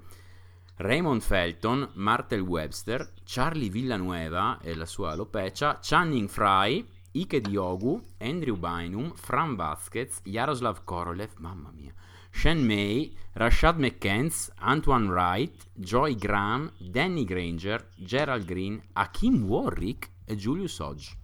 [0.77, 8.57] Raymond Felton, Martel Webster, Charlie Villanueva e la sua alopecia, Channing Fry, Ike Diogu, Andrew
[8.57, 11.93] Bynum, Fran Vasquez, Jaroslav Korolev, mamma mia,
[12.31, 20.37] Shen May, Rashad McCants, Antoine Wright, Joy Graham, Danny Granger, Gerald Green, Hakim Warwick e
[20.37, 21.17] Julius Hodge.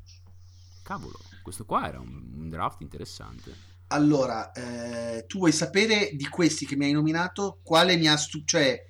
[0.82, 3.72] Cavolo, questo qua era un, draft interessante.
[3.88, 8.44] Allora, eh, tu vuoi sapere di questi che mi hai nominato quale mi ha stu-
[8.44, 8.82] cioè,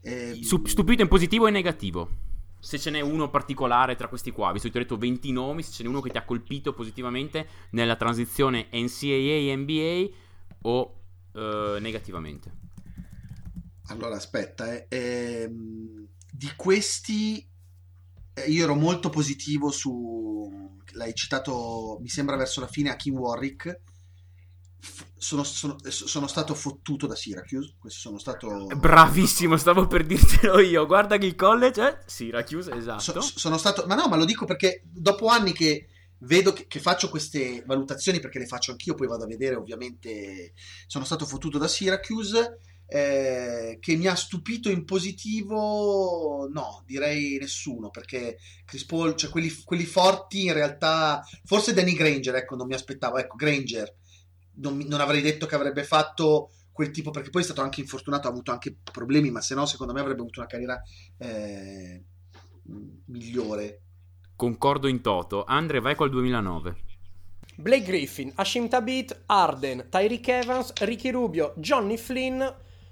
[0.00, 2.26] eh, stupito in positivo e negativo?
[2.60, 5.62] Se ce n'è uno particolare tra questi qua, visto che ti ho detto 20 nomi,
[5.62, 10.08] se ce n'è uno che ti ha colpito positivamente nella transizione NCAA-NBA
[10.62, 11.00] o
[11.34, 12.52] eh, negativamente.
[13.88, 17.48] Allora, aspetta, eh, ehm, di questi
[18.34, 23.14] eh, io ero molto positivo su, l'hai citato, mi sembra verso la fine, a Kim
[23.14, 23.80] Warwick,
[25.16, 27.74] sono, sono, sono, stato fottuto da Syracuse.
[27.78, 28.66] Questo sono stato.
[28.66, 30.86] Bravissimo, stavo per dirtelo io.
[30.86, 33.20] Guarda che il college è Syracuse, esatto.
[33.20, 33.84] So, sono stato.
[33.86, 35.88] Ma no, ma lo dico perché dopo anni che
[36.20, 40.52] vedo che, che, faccio queste valutazioni, perché le faccio anch'io, poi vado a vedere, ovviamente.
[40.86, 42.60] Sono stato fottuto da Syracuse.
[42.90, 49.52] Eh, che mi ha stupito in positivo, no, direi nessuno, perché Chris Paul, cioè quelli,
[49.62, 53.94] quelli forti in realtà, forse Danny Granger, ecco, non mi aspettavo, ecco, Granger
[54.60, 58.28] non, non, avrei detto che avrebbe fatto quel tipo, perché poi è stato anche infortunato,
[58.28, 60.80] ha avuto anche problemi, ma se no secondo me avrebbe avuto una carriera
[61.18, 62.04] eh,
[63.06, 63.82] migliore.
[64.36, 65.44] Concordo in toto.
[65.44, 66.76] Andre, vai col 2009.
[67.56, 72.40] Blake Griffin, Hashim Tabit, Arden, Tyreek Evans, Ricky Rubio, Johnny Flynn,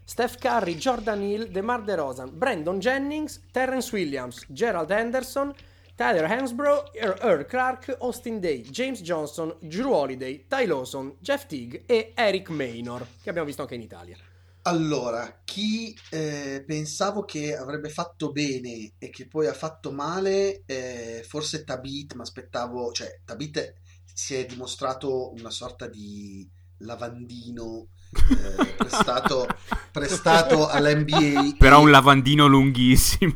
[0.05, 5.55] Steph Curry, Jordan Hill, DeMar DeRozan, Brandon Jennings, Terrence Williams, Gerald Henderson,
[5.96, 12.12] Tyler Hansbrough, Earl Clark, Austin Day, James Johnson, Drew Holiday, Ty Lawson, Jeff Teague e
[12.14, 14.16] Eric Maynor, che abbiamo visto anche in Italia.
[14.62, 21.24] Allora, chi eh, pensavo che avrebbe fatto bene e che poi ha fatto male, eh,
[21.26, 23.72] forse Tabit, ma aspettavo, cioè Tabit
[24.04, 26.46] si è dimostrato una sorta di
[26.78, 29.46] lavandino eh, prestato,
[29.90, 31.57] prestato all'NBA.
[31.59, 33.35] Però un lavandino lunghissimo.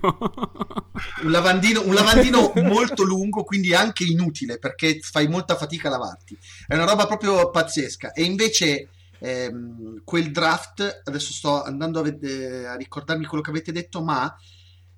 [1.23, 6.37] un, lavandino, un lavandino molto lungo, quindi anche inutile perché fai molta fatica a lavarti.
[6.67, 8.13] È una roba proprio pazzesca.
[8.13, 8.89] E invece
[9.19, 14.35] ehm, quel draft, adesso sto andando a, ved- a ricordarmi quello che avete detto, ma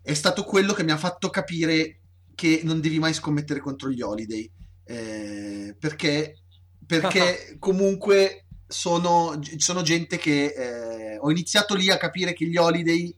[0.01, 1.99] è stato quello che mi ha fatto capire
[2.35, 4.51] che non devi mai scommettere contro gli Holiday.
[4.85, 6.41] Eh, perché,
[6.85, 8.42] perché comunque
[8.73, 13.15] sono, sono gente che eh, ho iniziato lì a capire che gli Holiday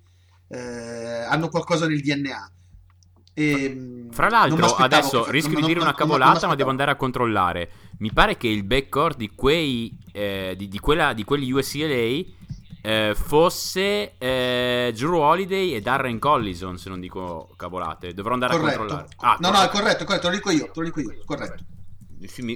[0.48, 2.50] eh, hanno qualcosa nel DNA.
[3.32, 7.70] E, Fra l'altro, adesso rischio di dire una cavolata, ma devo andare a controllare.
[7.98, 12.22] Mi pare che il backcourt di, quei, eh, di, di, quella, di quelli USCLA
[12.82, 18.12] eh, fosse eh, Drew Holiday e Darren Collison, se non dico cavolate.
[18.12, 18.74] Dovrò andare corretto.
[18.74, 19.08] a controllare.
[19.18, 19.58] Ah, no, corretto.
[19.58, 21.64] no, è corretto, corretto, te lo dico io, te lo dico io, corretto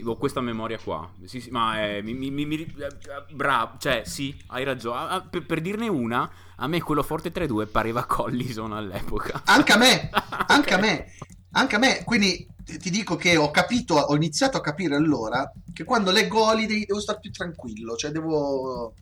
[0.04, 1.10] ho questa memoria qua.
[1.24, 5.26] Sì, sì, ma è, mi, mi, mi, eh, bravo, cioè sì, hai ragione.
[5.30, 9.42] Per, per, dirne una, a me quello Forte 3-2 pareva Collison all'epoca.
[9.44, 10.10] Anche a me,
[10.48, 11.12] anche a me,
[11.52, 12.02] anche a me.
[12.04, 16.84] Quindi ti dico che ho capito, ho iniziato a capire allora che quando leggo Holiday
[16.84, 18.94] devo stare più tranquillo, cioè devo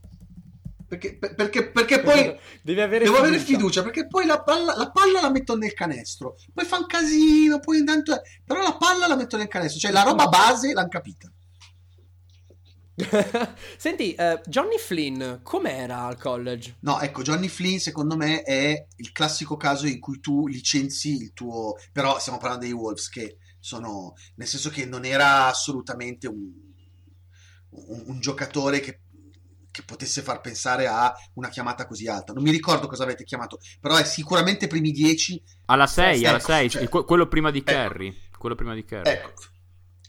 [0.88, 3.28] perché, perché, perché poi Devi avere devo fiducia.
[3.28, 6.86] avere fiducia perché poi la palla, la palla, la metto nel canestro poi fa un
[6.86, 10.88] casino poi intanto però la palla la metto nel canestro cioè la roba base l'hanno
[10.88, 11.30] capita
[13.76, 16.76] Senti, uh, Johnny Flynn com'era al college?
[16.80, 21.32] No, ecco, Johnny Flynn secondo me è il classico caso in cui tu licenzi il
[21.34, 21.74] tuo...
[21.92, 24.14] Però stiamo parlando dei Wolves che sono...
[24.36, 26.50] nel senso che non era assolutamente un,
[27.68, 29.00] un, un giocatore che
[29.76, 32.32] che potesse far pensare a una chiamata così alta.
[32.32, 35.42] Non mi ricordo cosa avete chiamato, però è sicuramente primi 10.
[35.66, 38.08] Alla 6, ecco, alla 6, cioè, quello prima di Kerry.
[38.08, 39.10] Ecco, quello prima di Kerry.
[39.10, 39.32] Ecco.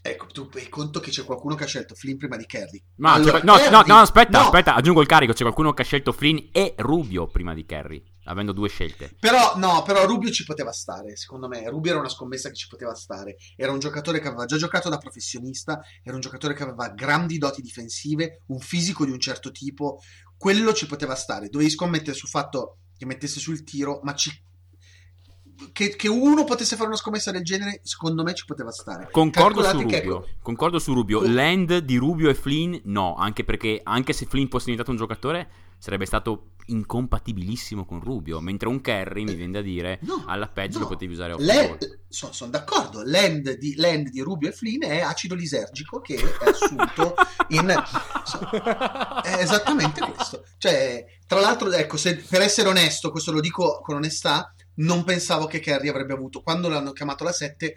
[0.00, 2.82] Ecco, tu hai conto che c'è qualcuno che ha scelto Flynn prima di Kerry.
[2.96, 3.70] Ma allora, no, Kerry...
[3.70, 4.44] no, no, aspetta, no.
[4.44, 5.34] aspetta, aggiungo il carico.
[5.34, 9.14] C'è qualcuno che ha scelto Flynn e Rubio prima di Kerry avendo due scelte.
[9.18, 11.68] Però no, però Rubio ci poteva stare, secondo me.
[11.68, 13.36] Rubio era una scommessa che ci poteva stare.
[13.56, 17.38] Era un giocatore che aveva già giocato da professionista, era un giocatore che aveva grandi
[17.38, 20.00] doti difensive, un fisico di un certo tipo.
[20.36, 21.48] Quello ci poteva stare.
[21.48, 24.30] Dovevi scommettere sul fatto che mettesse sul tiro, ma ci
[25.72, 29.08] che, che, uno potesse fare una scommessa del genere, secondo me ci poteva stare.
[29.10, 29.96] Concordo su Rubio.
[29.96, 31.20] Ecco, Concordo su Rubio.
[31.26, 33.16] Land di Rubio e Flynn, no.
[33.16, 38.40] Anche perché, anche se Flynn fosse diventato un giocatore, sarebbe stato incompatibilissimo con Rubio.
[38.40, 40.84] Mentre un carry, mi viene da dire, no, alla peggio no.
[40.84, 43.02] lo potevi usare off Sono son d'accordo.
[43.04, 47.14] Land di, land di, Rubio e Flynn è acido lisergico che è assunto
[47.48, 47.68] in.
[49.22, 50.44] è esattamente questo.
[50.58, 55.46] Cioè, tra l'altro, ecco, se, per essere onesto, questo lo dico con onestà non pensavo
[55.46, 56.42] che Kerry avrebbe avuto.
[56.42, 57.76] Quando l'hanno chiamato la 7,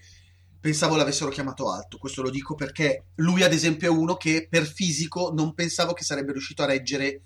[0.60, 1.98] pensavo l'avessero chiamato alto.
[1.98, 6.04] Questo lo dico perché lui, ad esempio, è uno che per fisico non pensavo che
[6.04, 7.24] sarebbe riuscito a reggere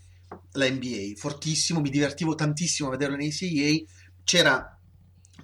[0.53, 1.13] la NBA.
[1.15, 3.83] Fortissimo, mi divertivo tantissimo a vederlo nei CIA.
[4.23, 4.75] C'era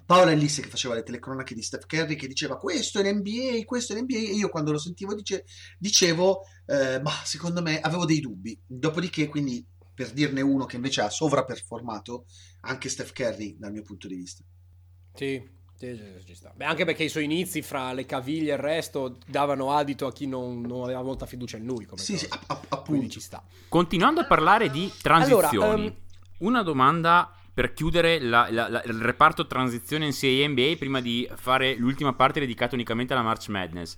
[0.04, 3.92] Paola Ellis che faceva le telecronache di Steph Curry che diceva questo è l'NBA, questo
[3.92, 5.44] è l'NBA e io quando lo sentivo dice,
[5.78, 9.64] dicevo eh, ma secondo me avevo dei dubbi dopodiché quindi
[9.94, 12.24] per dirne uno che invece ha sovraperformato
[12.62, 14.42] anche Steph Curry dal mio punto di vista.
[15.14, 15.42] Sì,
[16.24, 16.52] ci sta.
[16.54, 20.12] Beh, anche perché i suoi inizi fra le caviglie e il resto davano adito a
[20.12, 21.86] chi non, non aveva molta fiducia in lui.
[21.86, 22.28] Come sì, sì,
[22.68, 23.08] appunto.
[23.08, 23.42] ci sta.
[23.68, 25.94] Continuando a parlare di transizioni, allora, um...
[26.38, 31.28] una domanda per chiudere la, la, la, il reparto transizione in CIA NBA prima di
[31.34, 33.96] fare l'ultima parte dedicata unicamente alla March Madness.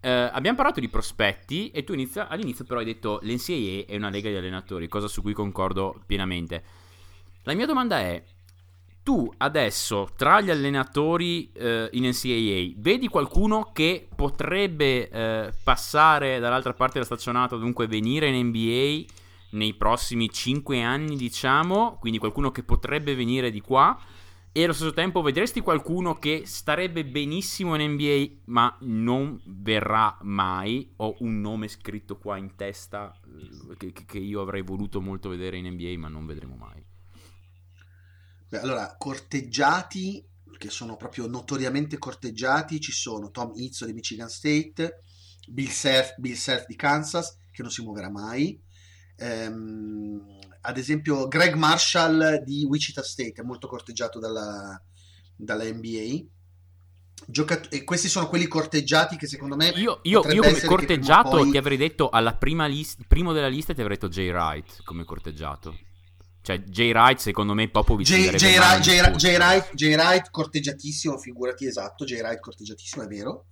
[0.00, 4.10] Eh, abbiamo parlato di prospetti e tu inizia, all'inizio però hai detto l'NCAA è una
[4.10, 6.62] lega di allenatori, cosa su cui concordo pienamente.
[7.44, 8.22] La mia domanda è,
[9.04, 16.72] tu adesso tra gli allenatori eh, in NCAA vedi qualcuno che potrebbe eh, passare dall'altra
[16.72, 19.04] parte della stazionata, dunque venire in NBA
[19.50, 23.96] nei prossimi 5 anni, diciamo, quindi qualcuno che potrebbe venire di qua
[24.50, 30.92] E allo stesso tempo vedresti qualcuno che starebbe benissimo in NBA ma non verrà mai?
[30.96, 35.58] Ho un nome scritto qua in testa eh, che, che io avrei voluto molto vedere
[35.58, 36.93] in NBA ma non vedremo mai.
[38.60, 40.24] Allora, corteggiati,
[40.58, 45.02] che sono proprio notoriamente corteggiati, ci sono Tom Izzo di Michigan State,
[45.48, 48.60] Bill Self, Bill Self di Kansas, che non si muoverà mai.
[49.16, 54.80] Ehm, ad esempio, Greg Marshall di Wichita State è molto corteggiato dalla,
[55.36, 56.24] dalla NBA.
[57.26, 61.50] Giocat- e questi sono quelli corteggiati che secondo me io, io, io come corteggiato poi...
[61.52, 65.04] ti avrei detto alla prima lista primo della lista ti avrei detto Jay Wright come
[65.04, 65.78] corteggiato
[66.44, 71.16] cioè Jay Wright secondo me Popovic Jay, Jay, Wright, Jay, Jay, Wright, Jay Wright corteggiatissimo
[71.16, 73.46] figurati esatto Jay Wright corteggiatissimo è vero.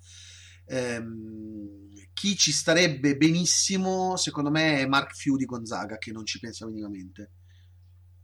[0.66, 6.38] Ehm, chi ci starebbe benissimo, secondo me, è Mark Few di Gonzaga, che non ci
[6.38, 7.32] pensa minimamente.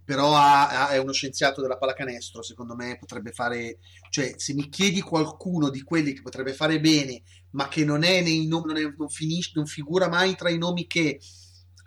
[0.04, 3.78] Però ha, ha, è uno scienziato della pallacanestro, secondo me potrebbe fare...
[4.10, 8.22] Cioè, se mi chiedi qualcuno di quelli che potrebbe fare bene, ma che non è
[8.22, 11.20] nei nomi, non, è, non, finisce, non figura mai tra i nomi che...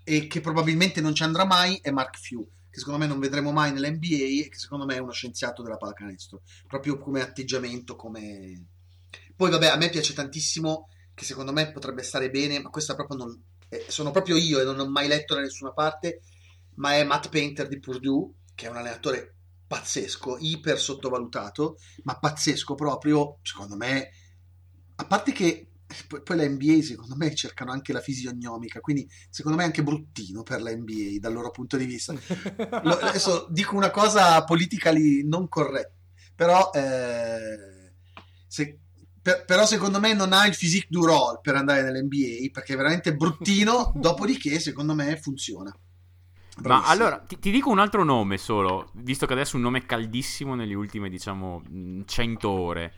[0.04, 3.51] e che probabilmente non ci andrà mai, è Mark Few che secondo me non vedremo
[3.51, 8.65] mai nell'NBA e che secondo me è uno scienziato della pallacanestro, proprio come atteggiamento, come...
[9.36, 13.17] Poi vabbè, a me piace tantissimo che secondo me potrebbe stare bene, ma questa proprio
[13.17, 13.43] non...
[13.67, 16.22] Eh, sono proprio io e non ho mai letto da nessuna parte,
[16.76, 19.36] ma è Matt Painter di Purdue, che è un allenatore
[19.67, 24.11] pazzesco, iper sottovalutato, ma pazzesco proprio, secondo me,
[24.95, 25.70] a parte che
[26.08, 29.84] poi, poi la NBA secondo me cercano anche la fisionomica, quindi secondo me è anche
[29.84, 32.14] bruttino per la NBA dal loro punto di vista.
[32.84, 35.94] Lo, adesso dico una cosa politically non corretta,
[36.36, 37.94] però eh,
[38.48, 38.80] se,
[39.22, 42.78] per, però secondo me non ha il physique du role per andare nell'NBA perché è
[42.78, 45.74] veramente bruttino, dopodiché secondo me funziona.
[46.58, 46.88] Bravissimo.
[46.88, 50.56] Ma allora ti, ti, dico un altro nome solo, visto che adesso un nome caldissimo
[50.56, 51.62] nelle ultime diciamo
[52.06, 52.94] 100 ore.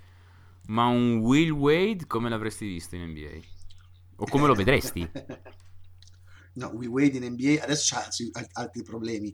[0.68, 3.40] Ma un Will Wade come l'avresti visto in NBA?
[4.18, 5.08] O come lo vedresti?
[6.56, 8.08] no, Will Wade in NBA adesso ha
[8.54, 9.34] altri problemi.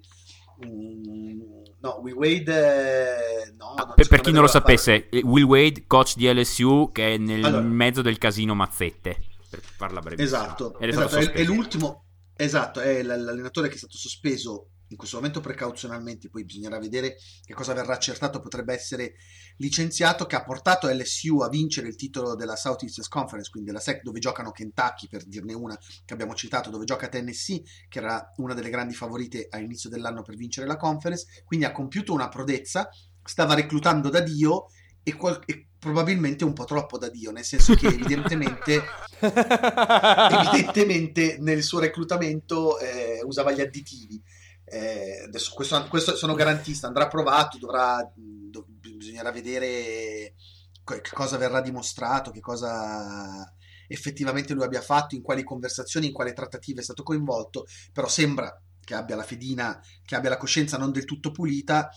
[0.66, 1.42] Mm,
[1.80, 3.46] no, Will Wade.
[3.46, 5.24] Eh, no, per, per chi non lo sapesse, fare...
[5.24, 9.22] Will Wade, coach di LSU, che è nel allora, mezzo del casino Mazzette.
[9.50, 10.22] Per farla breve.
[10.22, 12.06] Esatto, esatto è, è, l'ultimo.
[12.36, 17.54] Esatto, è l'allenatore che è stato sospeso in questo momento precauzionalmente, poi bisognerà vedere che
[17.54, 19.16] cosa verrà accertato, potrebbe essere
[19.58, 24.02] licenziato, che ha portato LSU a vincere il titolo della Southeast Conference, quindi della SEC,
[24.02, 28.54] dove giocano Kentucky, per dirne una che abbiamo citato, dove gioca Tennessee, che era una
[28.54, 32.90] delle grandi favorite all'inizio dell'anno per vincere la conference, quindi ha compiuto una prodezza,
[33.24, 34.68] stava reclutando da Dio
[35.04, 38.84] e, qual- e probabilmente un po' troppo da Dio, nel senso che evidentemente,
[39.22, 44.22] evidentemente nel suo reclutamento eh, usava gli additivi
[44.72, 50.36] eh, adesso questo, questo, sono garantista, andrà provato, dovrà, do, bisognerà vedere
[50.84, 53.52] che cosa verrà dimostrato, che cosa
[53.88, 58.62] effettivamente lui abbia fatto, in quali conversazioni, in quali trattative è stato coinvolto, però sembra
[58.80, 61.90] che abbia la fedina, che abbia la coscienza non del tutto pulita.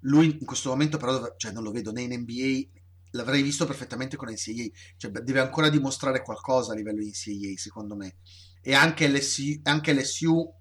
[0.00, 2.78] Lui in questo momento però cioè, non lo vedo né in NBA,
[3.12, 8.16] l'avrei visto perfettamente con NCAA, cioè, deve ancora dimostrare qualcosa a livello NCAA secondo me.
[8.62, 10.59] E anche LSU, anche LSU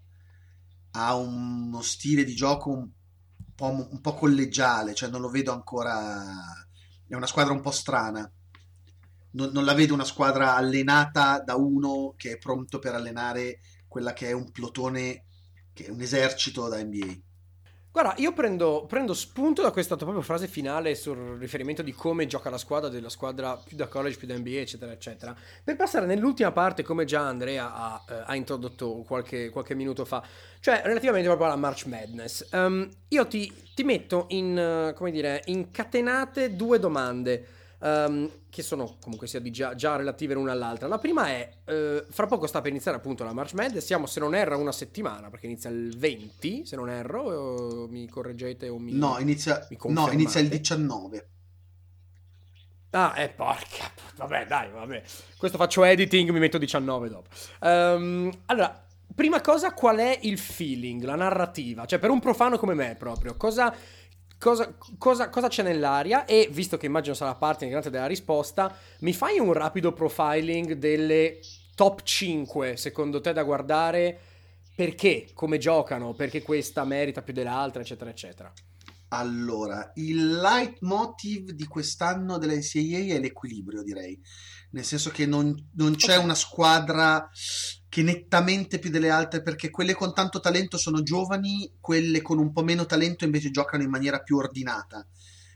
[1.00, 2.90] ha uno stile di gioco un
[3.56, 6.24] po', un po' collegiale, cioè non lo vedo ancora...
[7.08, 8.30] È una squadra un po' strana.
[9.32, 14.14] Non, non, la vedo una squadra allenata da uno che è pronto per allenare quella
[14.14, 15.26] che è un plotone,
[15.74, 17.29] che è un esercito da NBA.
[17.92, 22.28] Guarda, io prendo, prendo, spunto da questa tua propria frase finale sul riferimento di come
[22.28, 26.06] gioca la squadra, della squadra più da college, più da NBA, eccetera, eccetera, per passare
[26.06, 30.24] nell'ultima parte, come già Andrea ha, eh, ha introdotto qualche, qualche, minuto fa,
[30.60, 32.48] cioè relativamente proprio alla March Madness.
[32.52, 38.98] Um, io ti, ti, metto in, uh, come dire, incatenate due domande um, che sono
[39.02, 40.88] comunque sia già, già, relative l'una all'altra.
[40.88, 44.20] La prima è, uh, fra poco sta per iniziare appunto la March Madness, siamo se
[44.20, 48.94] non erro una settimana, perché inizia il 20, se non erro, mi correggete o mi
[48.94, 51.30] No, inizia, mi no, inizia il 19.
[52.92, 53.92] Ah, eh, porca.
[54.16, 55.04] Vabbè, dai, vabbè.
[55.38, 57.30] Questo faccio editing, mi metto 19 dopo.
[57.62, 61.86] Um, allora, prima cosa, qual è il feeling, la narrativa?
[61.86, 63.74] Cioè, per un profano come me proprio, cosa
[64.40, 69.14] cosa, cosa, cosa, c'è nell'aria e visto che immagino sarà parte integrante della risposta, mi
[69.14, 71.40] fai un rapido profiling delle
[71.76, 74.20] top 5 secondo te da guardare?
[74.76, 75.30] Perché?
[75.34, 76.14] Come giocano?
[76.14, 78.52] Perché questa merita più dell'altra, eccetera, eccetera.
[79.10, 84.18] Allora, il leitmotiv di quest'anno della NCAA è l'equilibrio, direi.
[84.72, 87.30] Nel senso che non, non c'è una squadra
[87.90, 92.54] che nettamente più delle altre, perché quelle con tanto talento sono giovani, quelle con un
[92.54, 95.06] po' meno talento invece giocano in maniera più ordinata.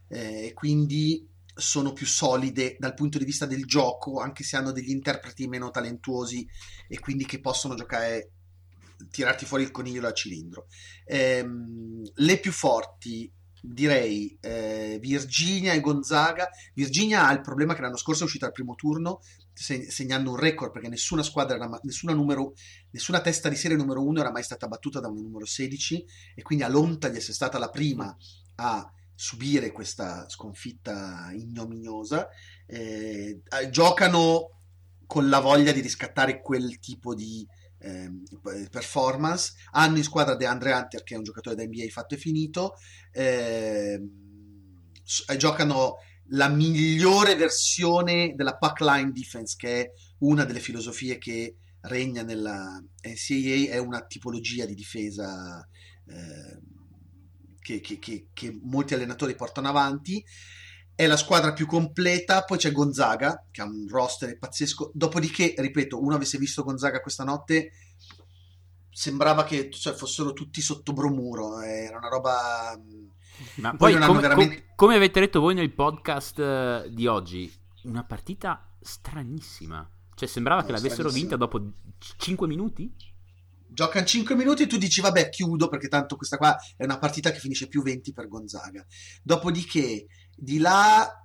[0.08, 4.90] Eh, quindi sono più solide dal punto di vista del gioco, anche se hanno degli
[4.90, 6.46] interpreti meno talentuosi
[6.88, 8.32] e quindi che possono giocare,
[9.12, 10.66] tirarti fuori il coniglio dal cilindro.
[11.06, 11.46] Eh,
[12.16, 13.32] le più forti
[13.62, 16.50] direi eh, Virginia e Gonzaga.
[16.74, 19.22] Virginia ha il problema che l'anno scorso è uscita al primo turno
[19.54, 22.54] segnando un record perché nessuna squadra, era, nessuna, numero,
[22.90, 26.42] nessuna testa di serie numero 1 era mai stata battuta da un numero 16 e
[26.42, 28.16] quindi a Lonta gli è stata la prima
[28.56, 32.28] a subire questa sconfitta ignominiosa.
[32.66, 34.50] Eh, giocano
[35.06, 37.48] con la voglia di riscattare quel tipo di
[37.80, 38.10] eh,
[38.70, 39.54] performance.
[39.72, 42.76] Hanno in squadra DeAndre Hunter, che è un giocatore da NBA fatto e finito.
[43.12, 44.10] Ehm,
[45.28, 45.98] eh, giocano
[46.28, 52.82] la migliore versione della pack line defense, che è una delle filosofie che regna nella
[53.02, 55.68] NCAA, è una tipologia di difesa
[56.08, 56.60] eh,
[57.60, 60.24] che, che, che, che, molti allenatori portano avanti.
[60.96, 64.92] È la squadra più completa, poi c'è Gonzaga, che ha un roster pazzesco.
[64.94, 67.72] Dopodiché, ripeto, uno avesse visto Gonzaga questa notte,
[68.92, 72.80] sembrava che cioè, fossero tutti sotto bromuro, era una roba
[73.56, 74.56] ma poi, come, veramente...
[74.56, 77.52] com- come, avete detto voi nel podcast uh, di oggi,
[77.84, 79.90] una partita stranissima.
[80.16, 81.62] Cioè, sembrava no, che l'avessero vinta dopo
[82.18, 82.94] 5 minuti.
[83.68, 87.32] Giocano 5 minuti e tu dici, vabbè, chiudo perché tanto questa qua è una partita
[87.32, 88.86] che finisce più 20 per Gonzaga.
[89.24, 91.24] Dopodiché, di là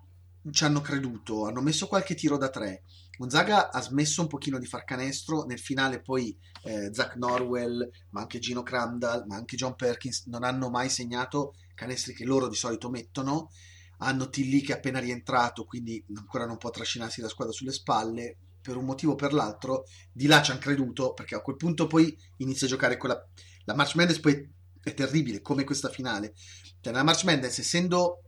[0.51, 2.83] ci hanno creduto, hanno messo qualche tiro da 3.
[3.19, 8.21] Gonzaga ha smesso un pochino di far canestro, nel finale poi eh, Zach Norwell, ma
[8.21, 12.55] anche Gino Crandall, ma anche John Perkins non hanno mai segnato canestri che loro di
[12.55, 13.51] solito mettono.
[13.99, 18.37] Hanno Tilly che è appena rientrato, quindi ancora non può trascinarsi la squadra sulle spalle.
[18.63, 21.89] Per un motivo o per l'altro, di là ci hanno creduto perché a quel punto
[21.89, 23.21] poi inizia a giocare con la,
[23.65, 24.21] la March Madness.
[24.21, 24.49] Poi
[24.81, 26.35] è terribile come questa finale.
[26.81, 28.23] Cioè, la March Madness, essendo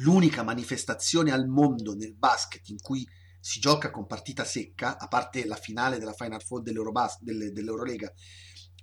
[0.00, 3.06] l'unica manifestazione al mondo nel basket in cui
[3.42, 8.12] si gioca con partita secca, a parte la finale della Final Four delle, dell'Eurolega,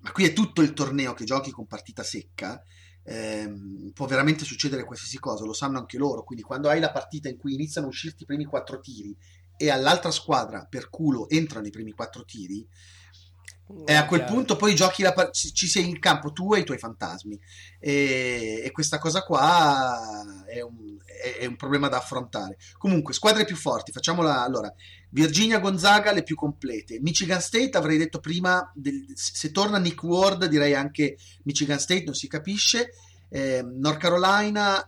[0.01, 2.61] ma qui è tutto il torneo che giochi con partita secca,
[3.03, 7.29] ehm, può veramente succedere qualsiasi cosa, lo sanno anche loro, quindi quando hai la partita
[7.29, 9.17] in cui iniziano a uscirti i primi quattro tiri
[9.55, 12.67] e all'altra squadra per culo entrano i primi quattro tiri,
[13.85, 16.79] e a quel punto poi giochi la, ci sei in campo tu e i tuoi
[16.79, 17.39] fantasmi.
[17.79, 22.57] E, e questa cosa qua è un, è, è un, problema da affrontare.
[22.77, 24.73] Comunque squadre più forti facciamola allora
[25.11, 26.99] Virginia Gonzaga le più complete.
[26.99, 32.15] Michigan State avrei detto prima del, se torna Nick Ward direi anche Michigan State non
[32.15, 32.93] si capisce.
[33.29, 34.83] Eh, North Carolina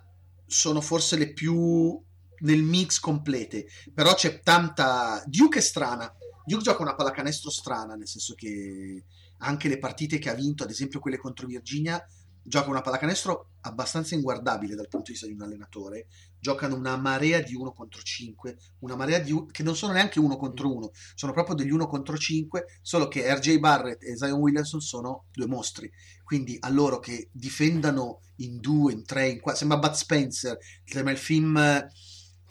[0.47, 2.01] sono forse le più
[2.39, 3.67] nel mix complete.
[3.93, 6.11] Però c'è tanta Duke è strana
[6.45, 9.05] Duke gioca una pallacanestro strana, nel senso che
[9.39, 12.03] anche le partite che ha vinto, ad esempio quelle contro Virginia,
[12.43, 16.07] gioca una pallacanestro abbastanza inguardabile dal punto di vista di un allenatore.
[16.39, 19.45] Giocano una marea di 1 contro 5, una marea di un...
[19.45, 23.31] che non sono neanche 1 contro 1, sono proprio degli 1 contro 5, solo che
[23.31, 25.91] RJ Barrett e Zion Williamson sono due mostri.
[26.23, 31.11] Quindi a loro che difendano in 2, in 3, in 4, sembra Bud Spencer, sembra
[31.11, 31.87] il film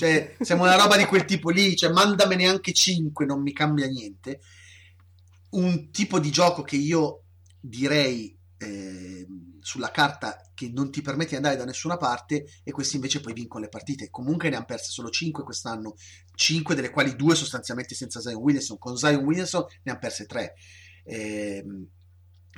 [0.00, 3.86] cioè, siamo una roba di quel tipo lì, cioè mandamene anche 5, non mi cambia
[3.86, 4.40] niente.
[5.50, 7.24] Un tipo di gioco che io
[7.60, 9.26] direi eh,
[9.60, 13.34] sulla carta che non ti permette di andare da nessuna parte e questi invece poi
[13.34, 14.08] vincono le partite.
[14.08, 15.96] Comunque ne hanno perse solo 5 quest'anno,
[16.34, 18.78] 5 delle quali 2 sostanzialmente senza Zion Williamson.
[18.78, 20.54] Con Zion Williamson ne hanno perse 3.
[21.04, 21.62] Eh,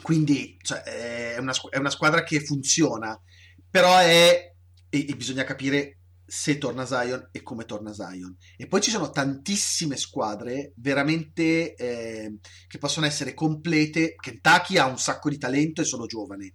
[0.01, 3.21] quindi cioè, è, una, è, una, squadra che funziona,
[3.69, 4.55] però è,
[4.89, 6.02] e, bisogna capire
[6.35, 8.35] se torna Zion e come torna Zion.
[8.57, 14.15] E poi ci sono tantissime squadre veramente eh, che possono essere complete.
[14.15, 16.55] Kentucky ha un sacco di talento e sono giovane.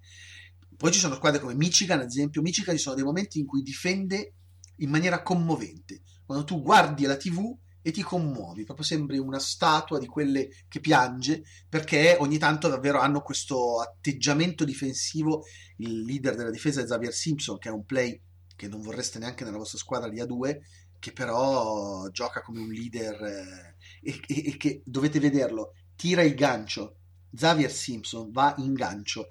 [0.76, 2.42] Poi ci sono squadre come Michigan, ad esempio.
[2.42, 4.34] Michigan ci sono dei momenti in cui difende
[4.78, 6.02] in maniera commovente.
[6.26, 10.80] Quando tu guardi la TV e ti commuovi, proprio sembri una statua di quelle che
[10.80, 15.44] piange, perché ogni tanto davvero hanno questo atteggiamento difensivo.
[15.78, 18.20] Il leader della difesa è Xavier Simpson, che è un play
[18.58, 20.58] che non vorreste neanche nella vostra squadra di A2,
[21.00, 26.36] che però gioca come un leader eh, e, e, e, che dovete vederlo, tira il
[26.36, 26.96] gancio.
[27.34, 29.30] Xavier Simpson va in gancio,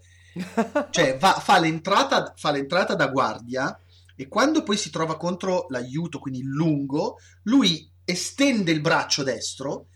[0.90, 3.78] cioè va, fa, l'entrata, fa l'entrata da guardia
[4.14, 9.88] e quando poi si trova contro l'aiuto, quindi il lungo, lui estende il braccio destro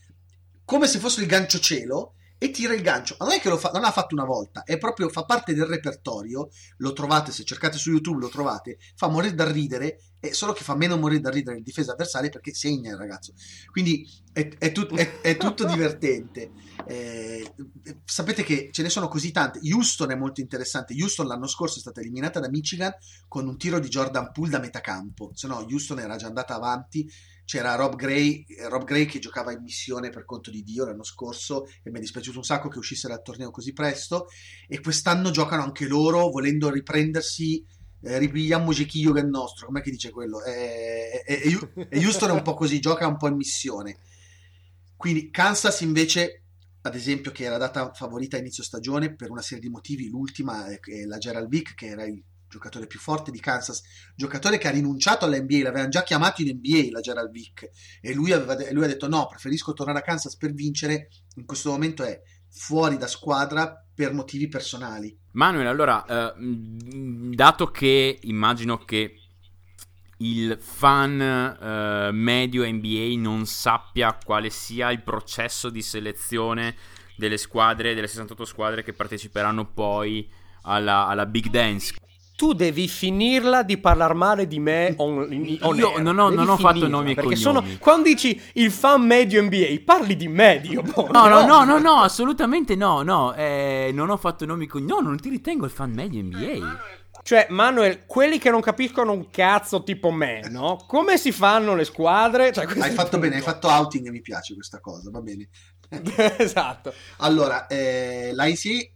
[0.64, 3.16] come se fosse il gancio cielo e tira il gancio.
[3.18, 5.53] Ma non è che lo fa, non l'ha fatto una volta, è proprio fa parte
[5.53, 6.49] del repertorio.
[6.78, 10.64] Lo trovate, se cercate su YouTube lo trovate, fa morire da ridere, è solo che
[10.64, 13.34] fa meno morire da ridere in difesa avversaria perché segna il ragazzo.
[13.70, 16.53] Quindi è, è, tut, è, è tutto divertente.
[16.86, 17.55] Eh,
[18.07, 19.61] sapete che ce ne sono così tante.
[19.62, 20.95] Houston è molto interessante.
[20.99, 22.95] Houston l'anno scorso è stata eliminata da Michigan
[23.28, 25.30] con un tiro di Jordan Poole da metà campo.
[25.34, 27.07] Se no, Houston era già andata avanti
[27.51, 31.66] c'era Rob Gray, Rob Gray, che giocava in missione per conto di Dio l'anno scorso
[31.82, 34.28] e mi è dispiaciuto un sacco che uscisse dal torneo così presto.
[34.68, 37.61] E quest'anno giocano anche loro volendo riprendersi
[38.03, 39.66] eh, ripigliamo Gechiglio che è il nostro.
[39.66, 40.44] Com'è che dice quello?
[40.44, 43.96] E, e, e Houston è un po' così gioca un po' in missione.
[44.94, 46.44] Quindi Kansas invece
[46.82, 50.66] ad esempio che era data favorita a inizio stagione per una serie di motivi l'ultima
[50.66, 53.82] è la Gerald Vick che era il giocatore più forte di Kansas,
[54.14, 57.70] giocatore che ha rinunciato all'NBA, l'avevano già chiamato in NBA la Gerald Vick
[58.01, 61.70] e lui, aveva, lui ha detto no, preferisco tornare a Kansas per vincere, in questo
[61.70, 62.20] momento è
[62.51, 65.16] fuori da squadra per motivi personali.
[65.32, 69.14] Manuel, allora, eh, dato che immagino che
[70.18, 76.74] il fan eh, medio NBA non sappia quale sia il processo di selezione
[77.16, 80.28] delle squadre, delle 68 squadre che parteciperanno poi
[80.62, 81.94] alla, alla Big Dance
[82.41, 86.57] tu devi finirla di parlare male di me on, on Io non ho, non ho
[86.57, 87.36] fatto nomi e perché cognomi.
[87.36, 90.82] Sono, quando dici il fan medio NBA, parli di medio.
[91.11, 94.91] No, no, no, no, no, assolutamente no, no, eh, non ho fatto nomi e cognomi.
[94.91, 96.80] No, non ti ritengo il fan medio NBA.
[97.22, 100.82] Cioè, Manuel, quelli che non capiscono un cazzo tipo me, no?
[100.86, 102.53] Come si fanno le squadre?
[102.53, 105.47] Cioè, hai fatto bene, hai fatto outing e mi piace questa cosa, va bene.
[106.38, 106.95] esatto.
[107.18, 108.93] Allora, eh, l'IC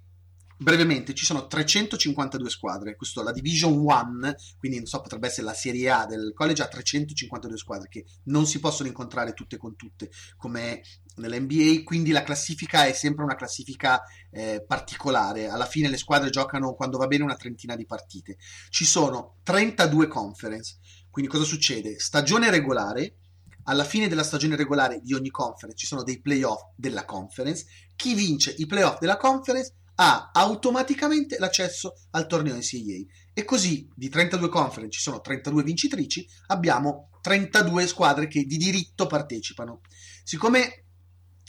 [0.57, 2.97] brevemente ci sono 352 squadre.
[2.97, 6.69] Questo la division 1 quindi non so potrebbe essere la serie A del college ha
[6.69, 10.83] 352 squadre che non si possono incontrare tutte con tutte come
[11.17, 15.49] nell'NBA quindi la classifica è sempre una classifica eh, particolare.
[15.49, 18.37] Alla fine le squadre giocano quando va bene una trentina di partite.
[18.69, 20.79] Ci sono 32 conference.
[21.11, 21.99] Quindi cosa succede?
[21.99, 23.19] Stagione regolare.
[23.67, 27.65] Alla fine della stagione regolare di ogni conference ci sono dei playoff della conference.
[27.97, 33.05] Chi vince i playoff della conference ha automaticamente l'accesso al torneo NCAA.
[33.33, 39.07] E così di 32 conference ci sono 32 vincitrici, abbiamo 32 squadre che di diritto
[39.07, 39.81] partecipano.
[40.23, 40.85] Siccome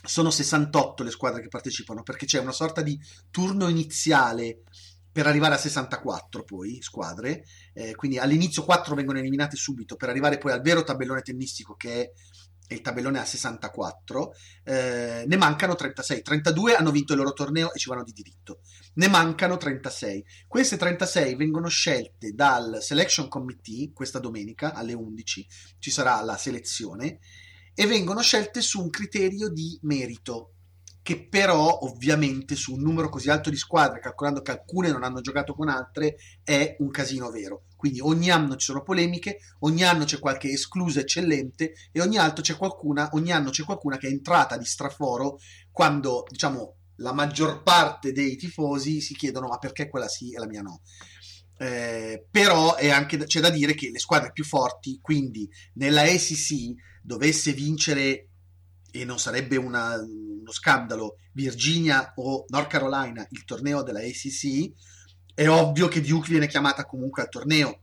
[0.03, 4.61] sono 68 le squadre che partecipano, perché c'è una sorta di turno iniziale
[5.11, 10.37] per arrivare a 64 poi squadre, eh, quindi all'inizio 4 vengono eliminate subito per arrivare
[10.37, 12.11] poi al vero tabellone tennistico che è
[12.69, 16.21] il tabellone a 64, eh, ne mancano 36.
[16.21, 18.61] 32 hanno vinto il loro torneo e ci vanno di diritto.
[18.95, 20.25] Ne mancano 36.
[20.47, 25.47] Queste 36 vengono scelte dal Selection Committee questa domenica alle 11,
[25.79, 27.19] ci sarà la selezione,
[27.73, 30.54] e vengono scelte su un criterio di merito
[31.05, 35.21] che però ovviamente su un numero così alto di squadre, calcolando che alcune non hanno
[35.21, 37.65] giocato con altre, è un casino vero.
[37.75, 42.57] Quindi ogni anno ci sono polemiche, ogni anno c'è qualche esclusa eccellente e ogni, c'è
[42.57, 45.37] qualcuna, ogni anno c'è qualcuna che è entrata di straforo
[45.71, 50.47] quando, diciamo, la maggior parte dei tifosi si chiedono ma perché quella sì e la
[50.47, 50.81] mia no.
[51.59, 57.53] Eh, però anche, c'è da dire che le squadre più forti, quindi nella SEC, dovesse
[57.53, 58.29] vincere
[58.95, 64.71] e non sarebbe una, uno scandalo Virginia o North Carolina il torneo della ACC,
[65.33, 67.81] è ovvio che Duke viene chiamata comunque al torneo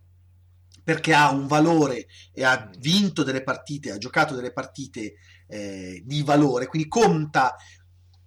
[0.82, 5.14] perché ha un valore e ha vinto delle partite, ha giocato delle partite
[5.46, 7.54] eh, di valore, quindi conta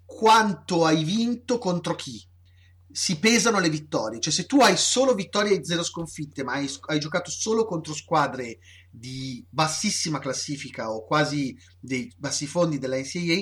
[0.05, 2.23] quanto hai vinto contro chi.
[2.89, 6.69] Si pesano le vittorie, cioè se tu hai solo vittorie e zero sconfitte, ma hai,
[6.85, 8.59] hai giocato solo contro squadre
[8.97, 13.41] di bassissima classifica o quasi dei bassi fondi della NCAA,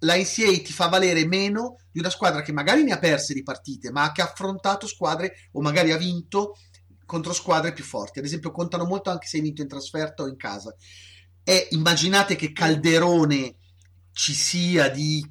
[0.00, 3.42] la NCAA ti fa valere meno di una squadra che magari ne ha perse di
[3.42, 6.56] partite, ma che ha affrontato squadre o magari ha vinto
[7.06, 8.18] contro squadre più forti.
[8.18, 10.74] Ad esempio, contano molto anche se hai vinto in trasferta o in casa.
[11.42, 13.56] E immaginate che calderone
[14.12, 15.24] ci sia di,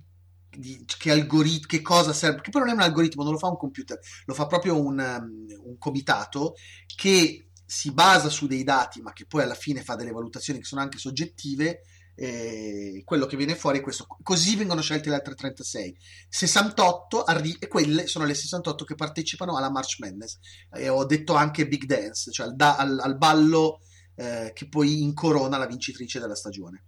[0.49, 3.49] di che algoritmo, che cosa serve, che poi non è un algoritmo, non lo fa
[3.49, 6.53] un computer, lo fa proprio un, um, un comitato
[6.95, 10.66] che si basa su dei dati, ma che poi alla fine fa delle valutazioni che
[10.66, 11.82] sono anche soggettive.
[12.18, 14.07] Eh, quello che viene fuori è questo.
[14.24, 15.97] Così vengono scelte le altre 36.
[16.30, 20.38] 68 arri- e quelle sono le 68 che partecipano alla March Madness.
[20.72, 23.82] E ho detto anche Big Dance, cioè al, da- al-, al ballo
[24.16, 26.84] eh, che poi incorona la vincitrice della stagione.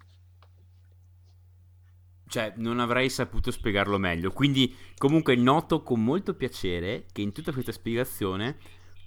[2.30, 4.32] Cioè, non avrei saputo spiegarlo meglio.
[4.32, 8.58] Quindi, comunque, noto con molto piacere che in tutta questa spiegazione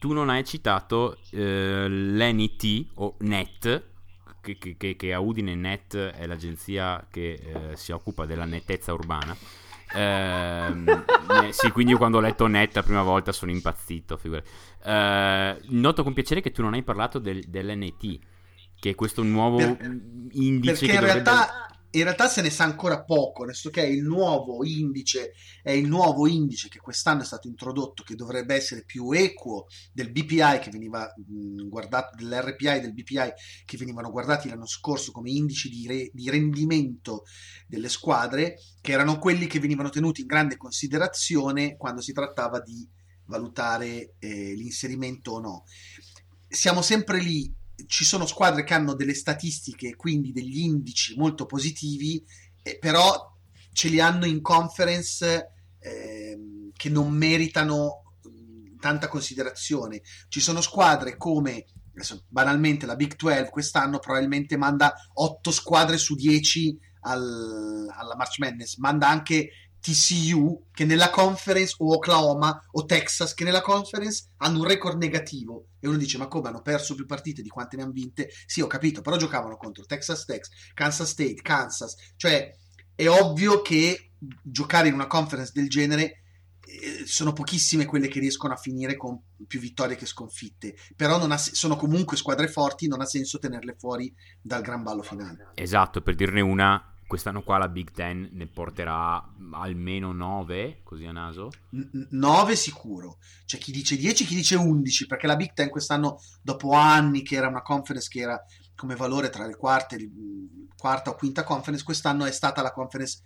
[0.00, 3.84] tu non hai citato eh, l'NET o NET,
[4.40, 9.36] che, che, che, a Udine NET è l'agenzia che eh, si occupa della nettezza urbana.
[9.92, 10.88] Ehm,
[11.44, 14.18] eh, sì, quindi io quando ho letto Net la prima volta sono impazzito.
[14.82, 18.18] Eh, noto con piacere che tu non hai parlato del, dell'NT,
[18.80, 20.00] che è questo nuovo per,
[20.32, 20.86] indice.
[20.86, 21.24] Perché in dovrebbe...
[21.24, 25.32] realtà in realtà se ne sa ancora poco, nel senso che è il nuovo indice,
[25.62, 30.12] è il nuovo indice che quest'anno è stato introdotto, che dovrebbe essere più equo del
[30.12, 33.32] BPI che veniva mh, guardato, dell'RPI e del BPI
[33.64, 37.24] che venivano guardati l'anno scorso come indici di, re, di rendimento
[37.66, 42.88] delle squadre, che erano quelli che venivano tenuti in grande considerazione quando si trattava di
[43.26, 45.64] valutare eh, l'inserimento o no.
[46.48, 47.52] Siamo sempre lì
[47.86, 52.24] ci sono squadre che hanno delle statistiche, quindi degli indici molto positivi,
[52.62, 53.36] eh, però
[53.72, 56.38] ce li hanno in conference eh,
[56.74, 60.02] che non meritano mh, tanta considerazione.
[60.28, 66.14] Ci sono squadre come adesso, banalmente la Big 12 quest'anno probabilmente manda 8 squadre su
[66.14, 69.50] 10 al, alla March Madness, manda anche
[69.80, 75.68] TCU che nella conference o Oklahoma o Texas che nella conference hanno un record negativo
[75.80, 78.30] e uno dice ma come hanno perso più partite di quante ne hanno vinte?
[78.46, 81.94] Sì ho capito però giocavano contro Texas Tech Kansas State Kansas.
[82.16, 82.54] Cioè
[82.94, 84.12] è ovvio che
[84.42, 86.20] giocare in una conference del genere
[86.70, 90.76] eh, sono pochissime quelle che riescono a finire con più vittorie che sconfitte.
[90.94, 95.52] Però ha, sono comunque squadre forti non ha senso tenerle fuori dal gran ballo finale.
[95.54, 101.10] Esatto per dirne una quest'anno qua la Big Ten ne porterà almeno 9, così a
[101.10, 101.50] naso?
[102.10, 103.18] 9 sicuro.
[103.44, 107.34] C'è chi dice 10, chi dice 11, perché la Big Ten quest'anno, dopo anni che
[107.34, 108.40] era una conference che era
[108.76, 109.98] come valore tra le quarte,
[110.76, 113.22] quarta o quinta conference, quest'anno è stata la conference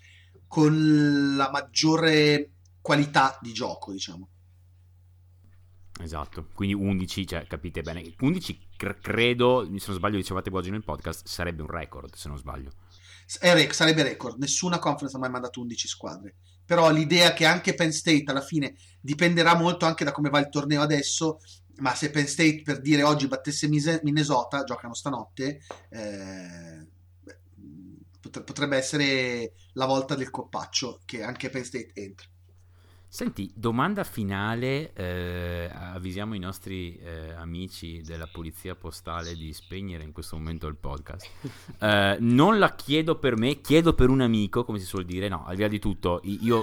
[0.48, 4.30] con la maggiore qualità di gioco, diciamo.
[6.00, 10.84] Esatto, quindi 11, cioè capite bene, 11 cr- credo, se non sbaglio dicevate oggi nel
[10.84, 12.70] podcast, sarebbe un record se non sbaglio.
[13.40, 16.34] Rec- sarebbe record, nessuna conference ha mai mandato 11 squadre.
[16.64, 20.48] Però l'idea che anche Penn State alla fine dipenderà molto anche da come va il
[20.48, 21.40] torneo adesso,
[21.76, 25.60] ma se Penn State per dire oggi battesse Minnesota, giocano stanotte,
[25.90, 26.86] eh,
[28.30, 32.26] potrebbe essere la volta del coppaccio che anche Penn State entra.
[33.14, 40.10] Senti, domanda finale, eh, avvisiamo i nostri eh, amici della polizia postale di spegnere in
[40.10, 41.30] questo momento il podcast.
[41.78, 45.44] Eh, non la chiedo per me, chiedo per un amico, come si suol dire, no,
[45.46, 46.62] al di là di tutto, io...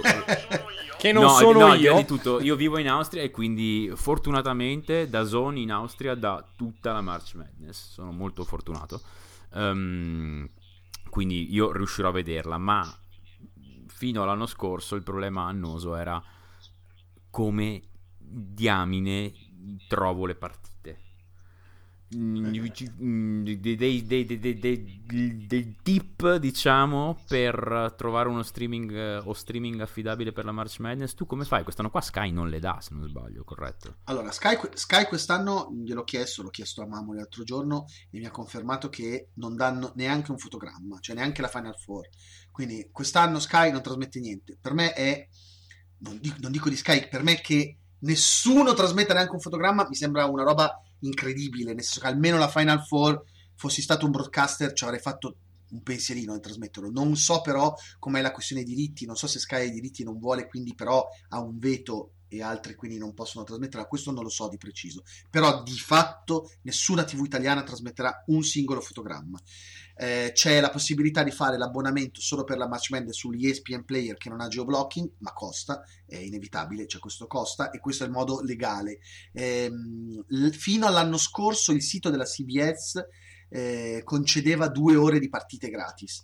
[0.98, 1.72] che non no, sono no, io.
[1.72, 5.72] Al di là di tutto, io vivo in Austria e quindi fortunatamente da Zone in
[5.72, 9.00] Austria da tutta la March Madness, sono molto fortunato.
[9.52, 10.46] Um,
[11.08, 12.94] quindi io riuscirò a vederla, ma
[13.86, 16.22] fino all'anno scorso il problema annoso era
[17.32, 17.80] come
[18.18, 19.32] diamine
[19.88, 20.70] trovo le partite.
[22.12, 22.60] Dei,
[23.56, 24.26] dei, dei,
[25.46, 31.14] dei, tip diciamo per trovare uno streaming o streaming affidabile per la March Madness.
[31.14, 31.62] Tu come fai?
[31.62, 33.96] quest'anno qua Sky non le dà se non sbaglio corretto?
[34.04, 38.30] Allora Sky, Sky quest'anno gliel'ho chiesto l'ho chiesto a Mamo l'altro giorno e mi ha
[38.30, 42.10] confermato che non danno neanche un fotogramma cioè neanche la Final Four.
[42.50, 44.58] Quindi quest'anno Sky non trasmette niente.
[44.60, 45.26] Per me è
[46.02, 49.94] non dico, non dico di Sky, per me che nessuno trasmetta neanche un fotogramma mi
[49.94, 53.22] sembra una roba incredibile, nel senso che almeno la Final Four
[53.54, 55.36] fossi stato un broadcaster ci avrei fatto
[55.70, 56.90] un pensierino nel trasmetterlo.
[56.90, 60.04] Non so però com'è la questione dei diritti, non so se Sky ha i diritti
[60.04, 64.22] non vuole, quindi però ha un veto e altri quindi non possono trasmetterla, questo non
[64.22, 65.02] lo so di preciso.
[65.28, 69.38] Però di fatto nessuna TV italiana trasmetterà un singolo fotogramma.
[69.94, 74.30] Eh, c'è la possibilità di fare l'abbonamento solo per la Match Madness sull'ESPN Player che
[74.30, 78.40] non ha geoblocking, ma costa, è inevitabile, cioè questo costa e questo è il modo
[78.40, 79.00] legale.
[79.32, 79.70] Eh,
[80.52, 83.04] fino all'anno scorso il sito della CBS
[83.50, 86.22] eh, concedeva due ore di partite gratis.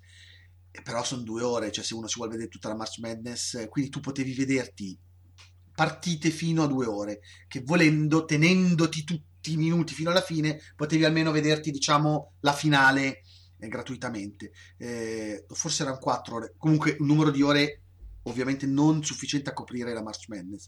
[0.83, 3.91] Però sono due ore, cioè se uno si vuole vedere tutta la March Madness, quindi
[3.91, 4.99] tu potevi vederti
[5.79, 11.05] partite fino a due ore, che volendo, tenendoti tutti i minuti fino alla fine, potevi
[11.05, 13.23] almeno vederti, diciamo, la finale
[13.61, 14.51] eh, gratuitamente.
[14.77, 17.83] Eh, forse erano quattro ore, comunque un numero di ore
[18.25, 20.67] ovviamente non sufficiente a coprire la March Madness.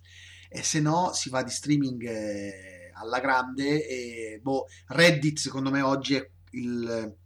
[0.48, 5.80] E se no si va di streaming eh, alla grande e boh, Reddit secondo me
[5.80, 7.16] oggi è il,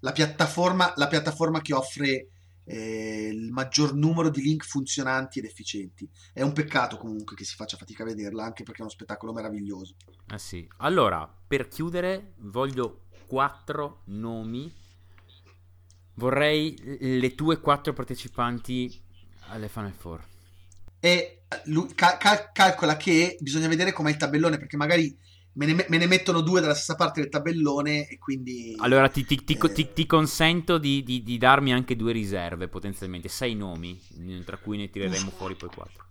[0.00, 2.28] la, piattaforma, la piattaforma che offre
[2.64, 6.08] eh, il maggior numero di link funzionanti ed efficienti.
[6.32, 9.32] È un peccato comunque che si faccia fatica a vederla, anche perché è uno spettacolo
[9.32, 9.96] meraviglioso.
[10.26, 10.66] Eh sì.
[10.78, 14.80] Allora, per chiudere, voglio quattro nomi
[16.14, 19.00] Vorrei le tue quattro partecipanti
[19.48, 20.24] alle Final Four.
[21.00, 25.16] E lui, cal- cal- calcola che bisogna vedere com'è il tabellone, perché magari
[25.54, 28.74] me ne, me ne, mettono due dalla stessa parte del tabellone e quindi...
[28.78, 29.92] Allora ti, ti, ti, eh...
[29.92, 34.00] ti consento di, di, di, darmi anche due riserve potenzialmente, sei nomi,
[34.44, 35.36] tra cui ne tireremo Uff.
[35.36, 36.06] fuori poi quattro.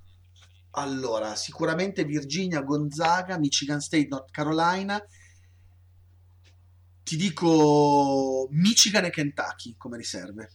[0.72, 5.04] Allora, sicuramente Virginia, Gonzaga, Michigan State, North Carolina.
[7.04, 10.50] Ti dico Michigan e Kentucky come riserve.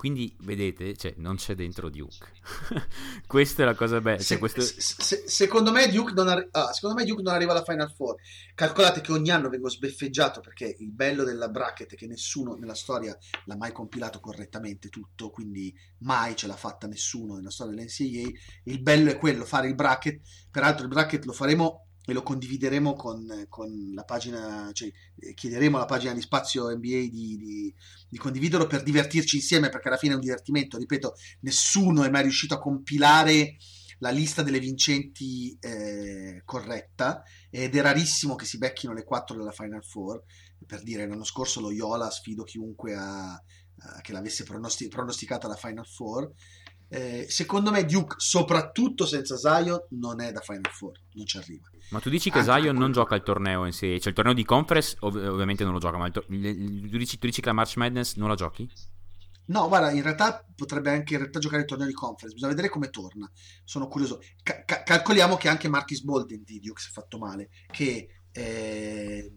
[0.00, 2.32] Quindi vedete, cioè, non c'è dentro Duke.
[3.28, 4.16] Questa è la cosa bella.
[4.16, 4.62] Cioè, se, questo...
[4.62, 8.14] se, secondo, me Duke non arri- ah, secondo me Duke non arriva alla Final Four.
[8.54, 12.74] Calcolate che ogni anno vengo sbeffeggiato perché il bello della bracket è che nessuno nella
[12.74, 18.30] storia l'ha mai compilato correttamente tutto, quindi mai ce l'ha fatta nessuno nella storia dell'NCAA.
[18.64, 20.22] Il bello è quello, fare il bracket.
[20.50, 24.90] Peraltro il bracket lo faremo e lo condivideremo con, con, la pagina, cioè
[25.34, 27.74] chiederemo alla pagina di Spazio NBA di, di,
[28.08, 30.78] di, condividerlo per divertirci insieme, perché alla fine è un divertimento.
[30.78, 33.56] Ripeto, nessuno è mai riuscito a compilare
[34.00, 39.52] la lista delle vincenti eh, corretta ed è rarissimo che si becchino le quattro della
[39.52, 40.22] Final Four.
[40.66, 45.56] Per dire, l'anno scorso lo Iola sfido chiunque a, a, che l'avesse pronosti- pronosticata la
[45.56, 46.32] Final Four.
[46.92, 51.68] Eh, secondo me Duke, soprattutto senza Zion, non è da Final Four, non ci arriva.
[51.90, 54.44] Ma tu dici che Zion non gioca il torneo in sé, cioè il torneo di
[54.44, 57.76] conference ov- ovviamente non lo gioca, ma to- tu, dici, tu dici che la March
[57.76, 58.68] Madness non la giochi?
[59.46, 62.68] No, guarda, in realtà potrebbe anche in realtà giocare il torneo di conference, bisogna vedere
[62.68, 63.30] come torna.
[63.64, 64.20] Sono curioso.
[64.42, 69.32] Ca- calcoliamo che anche Marcus Bolden di Duke si è fatto male, che eh,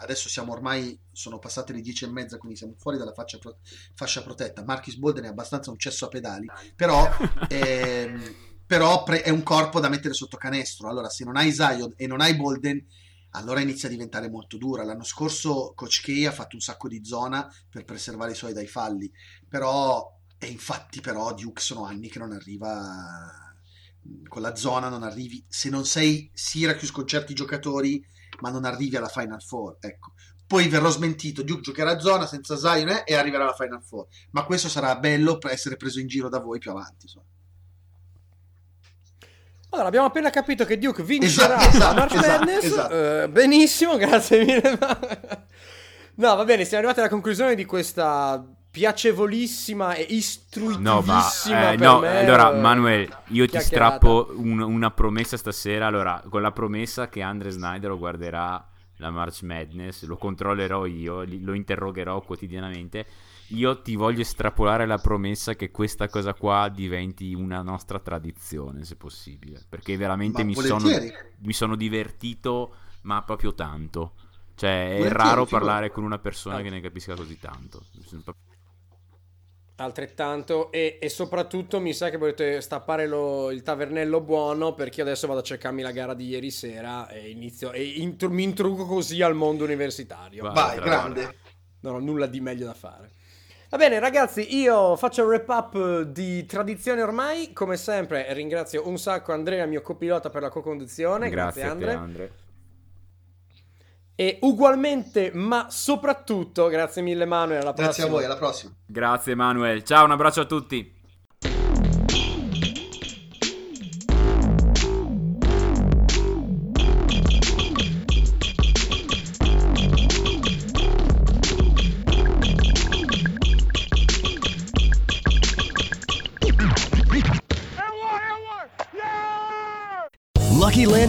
[0.00, 3.58] adesso siamo ormai, sono passate le dieci e mezza, quindi siamo fuori dalla pro-
[3.94, 4.64] fascia protetta.
[4.64, 6.46] Marcus Bolden è abbastanza un cesso a pedali,
[6.76, 7.08] però,
[7.48, 8.34] ehm,
[8.66, 10.88] però pre- è un corpo da mettere sotto canestro.
[10.88, 12.84] Allora, se non hai Zion e non hai Bolden,
[13.30, 14.84] allora inizia a diventare molto dura.
[14.84, 18.66] L'anno scorso Coach K ha fatto un sacco di zona per preservare i suoi dai
[18.66, 19.10] falli,
[19.48, 23.52] però, e infatti però Duke sono anni che non arriva
[24.28, 28.02] con la zona, non arrivi, se non sei Syracuse con certi giocatori
[28.40, 29.76] ma non arrivi alla Final Four.
[29.80, 30.12] Ecco.
[30.46, 34.06] Poi verrò smentito, Duke giocherà a zona senza Zion eh, e arriverà alla Final Four.
[34.30, 37.02] Ma questo sarà bello per essere preso in giro da voi più avanti.
[37.02, 37.26] Insomma.
[39.70, 42.64] Allora, abbiamo appena capito che Duke vincerà esatto, esatto, March esatto, Madness.
[42.64, 42.94] Esatto.
[42.94, 44.78] Uh, benissimo, grazie mille.
[46.14, 51.76] no, va bene, siamo arrivati alla conclusione di questa piacevolissima e istruitivissima no, ma, eh,
[51.76, 55.86] no, me, allora Manuel io ti strappo un, una promessa stasera.
[55.86, 58.68] Allora con la promessa che Andre Snyder lo guarderà
[59.00, 63.06] la March Madness lo controllerò io lo interrogherò quotidianamente.
[63.52, 68.96] Io ti voglio estrapolare la promessa che questa cosa qua diventi una nostra tradizione se
[68.96, 69.64] possibile.
[69.66, 70.86] Perché veramente mi sono,
[71.38, 74.12] mi sono divertito ma proprio tanto.
[74.54, 77.84] Cioè, è raro parlare con una persona che ne capisca così tanto.
[79.80, 85.28] Altrettanto e, e, soprattutto mi sa che volete stappare lo, il tavernello buono perché adesso
[85.28, 89.22] vado a cercarmi la gara di ieri sera e inizio e intro, mi introduco così
[89.22, 90.42] al mondo universitario.
[90.42, 91.34] Vai, Vai grande.
[91.80, 93.10] Non ho nulla di meglio da fare.
[93.70, 98.98] Va bene ragazzi, io faccio un wrap up di tradizione ormai, come sempre ringrazio un
[98.98, 102.30] sacco Andrea, mio copilota per la co-conduzione, grazie, grazie Andre.
[104.20, 107.86] E ugualmente, ma soprattutto, grazie mille Manuel, alla prossima.
[107.86, 108.72] Grazie a voi, alla prossima.
[108.84, 110.97] Grazie Manuel, ciao, un abbraccio a tutti.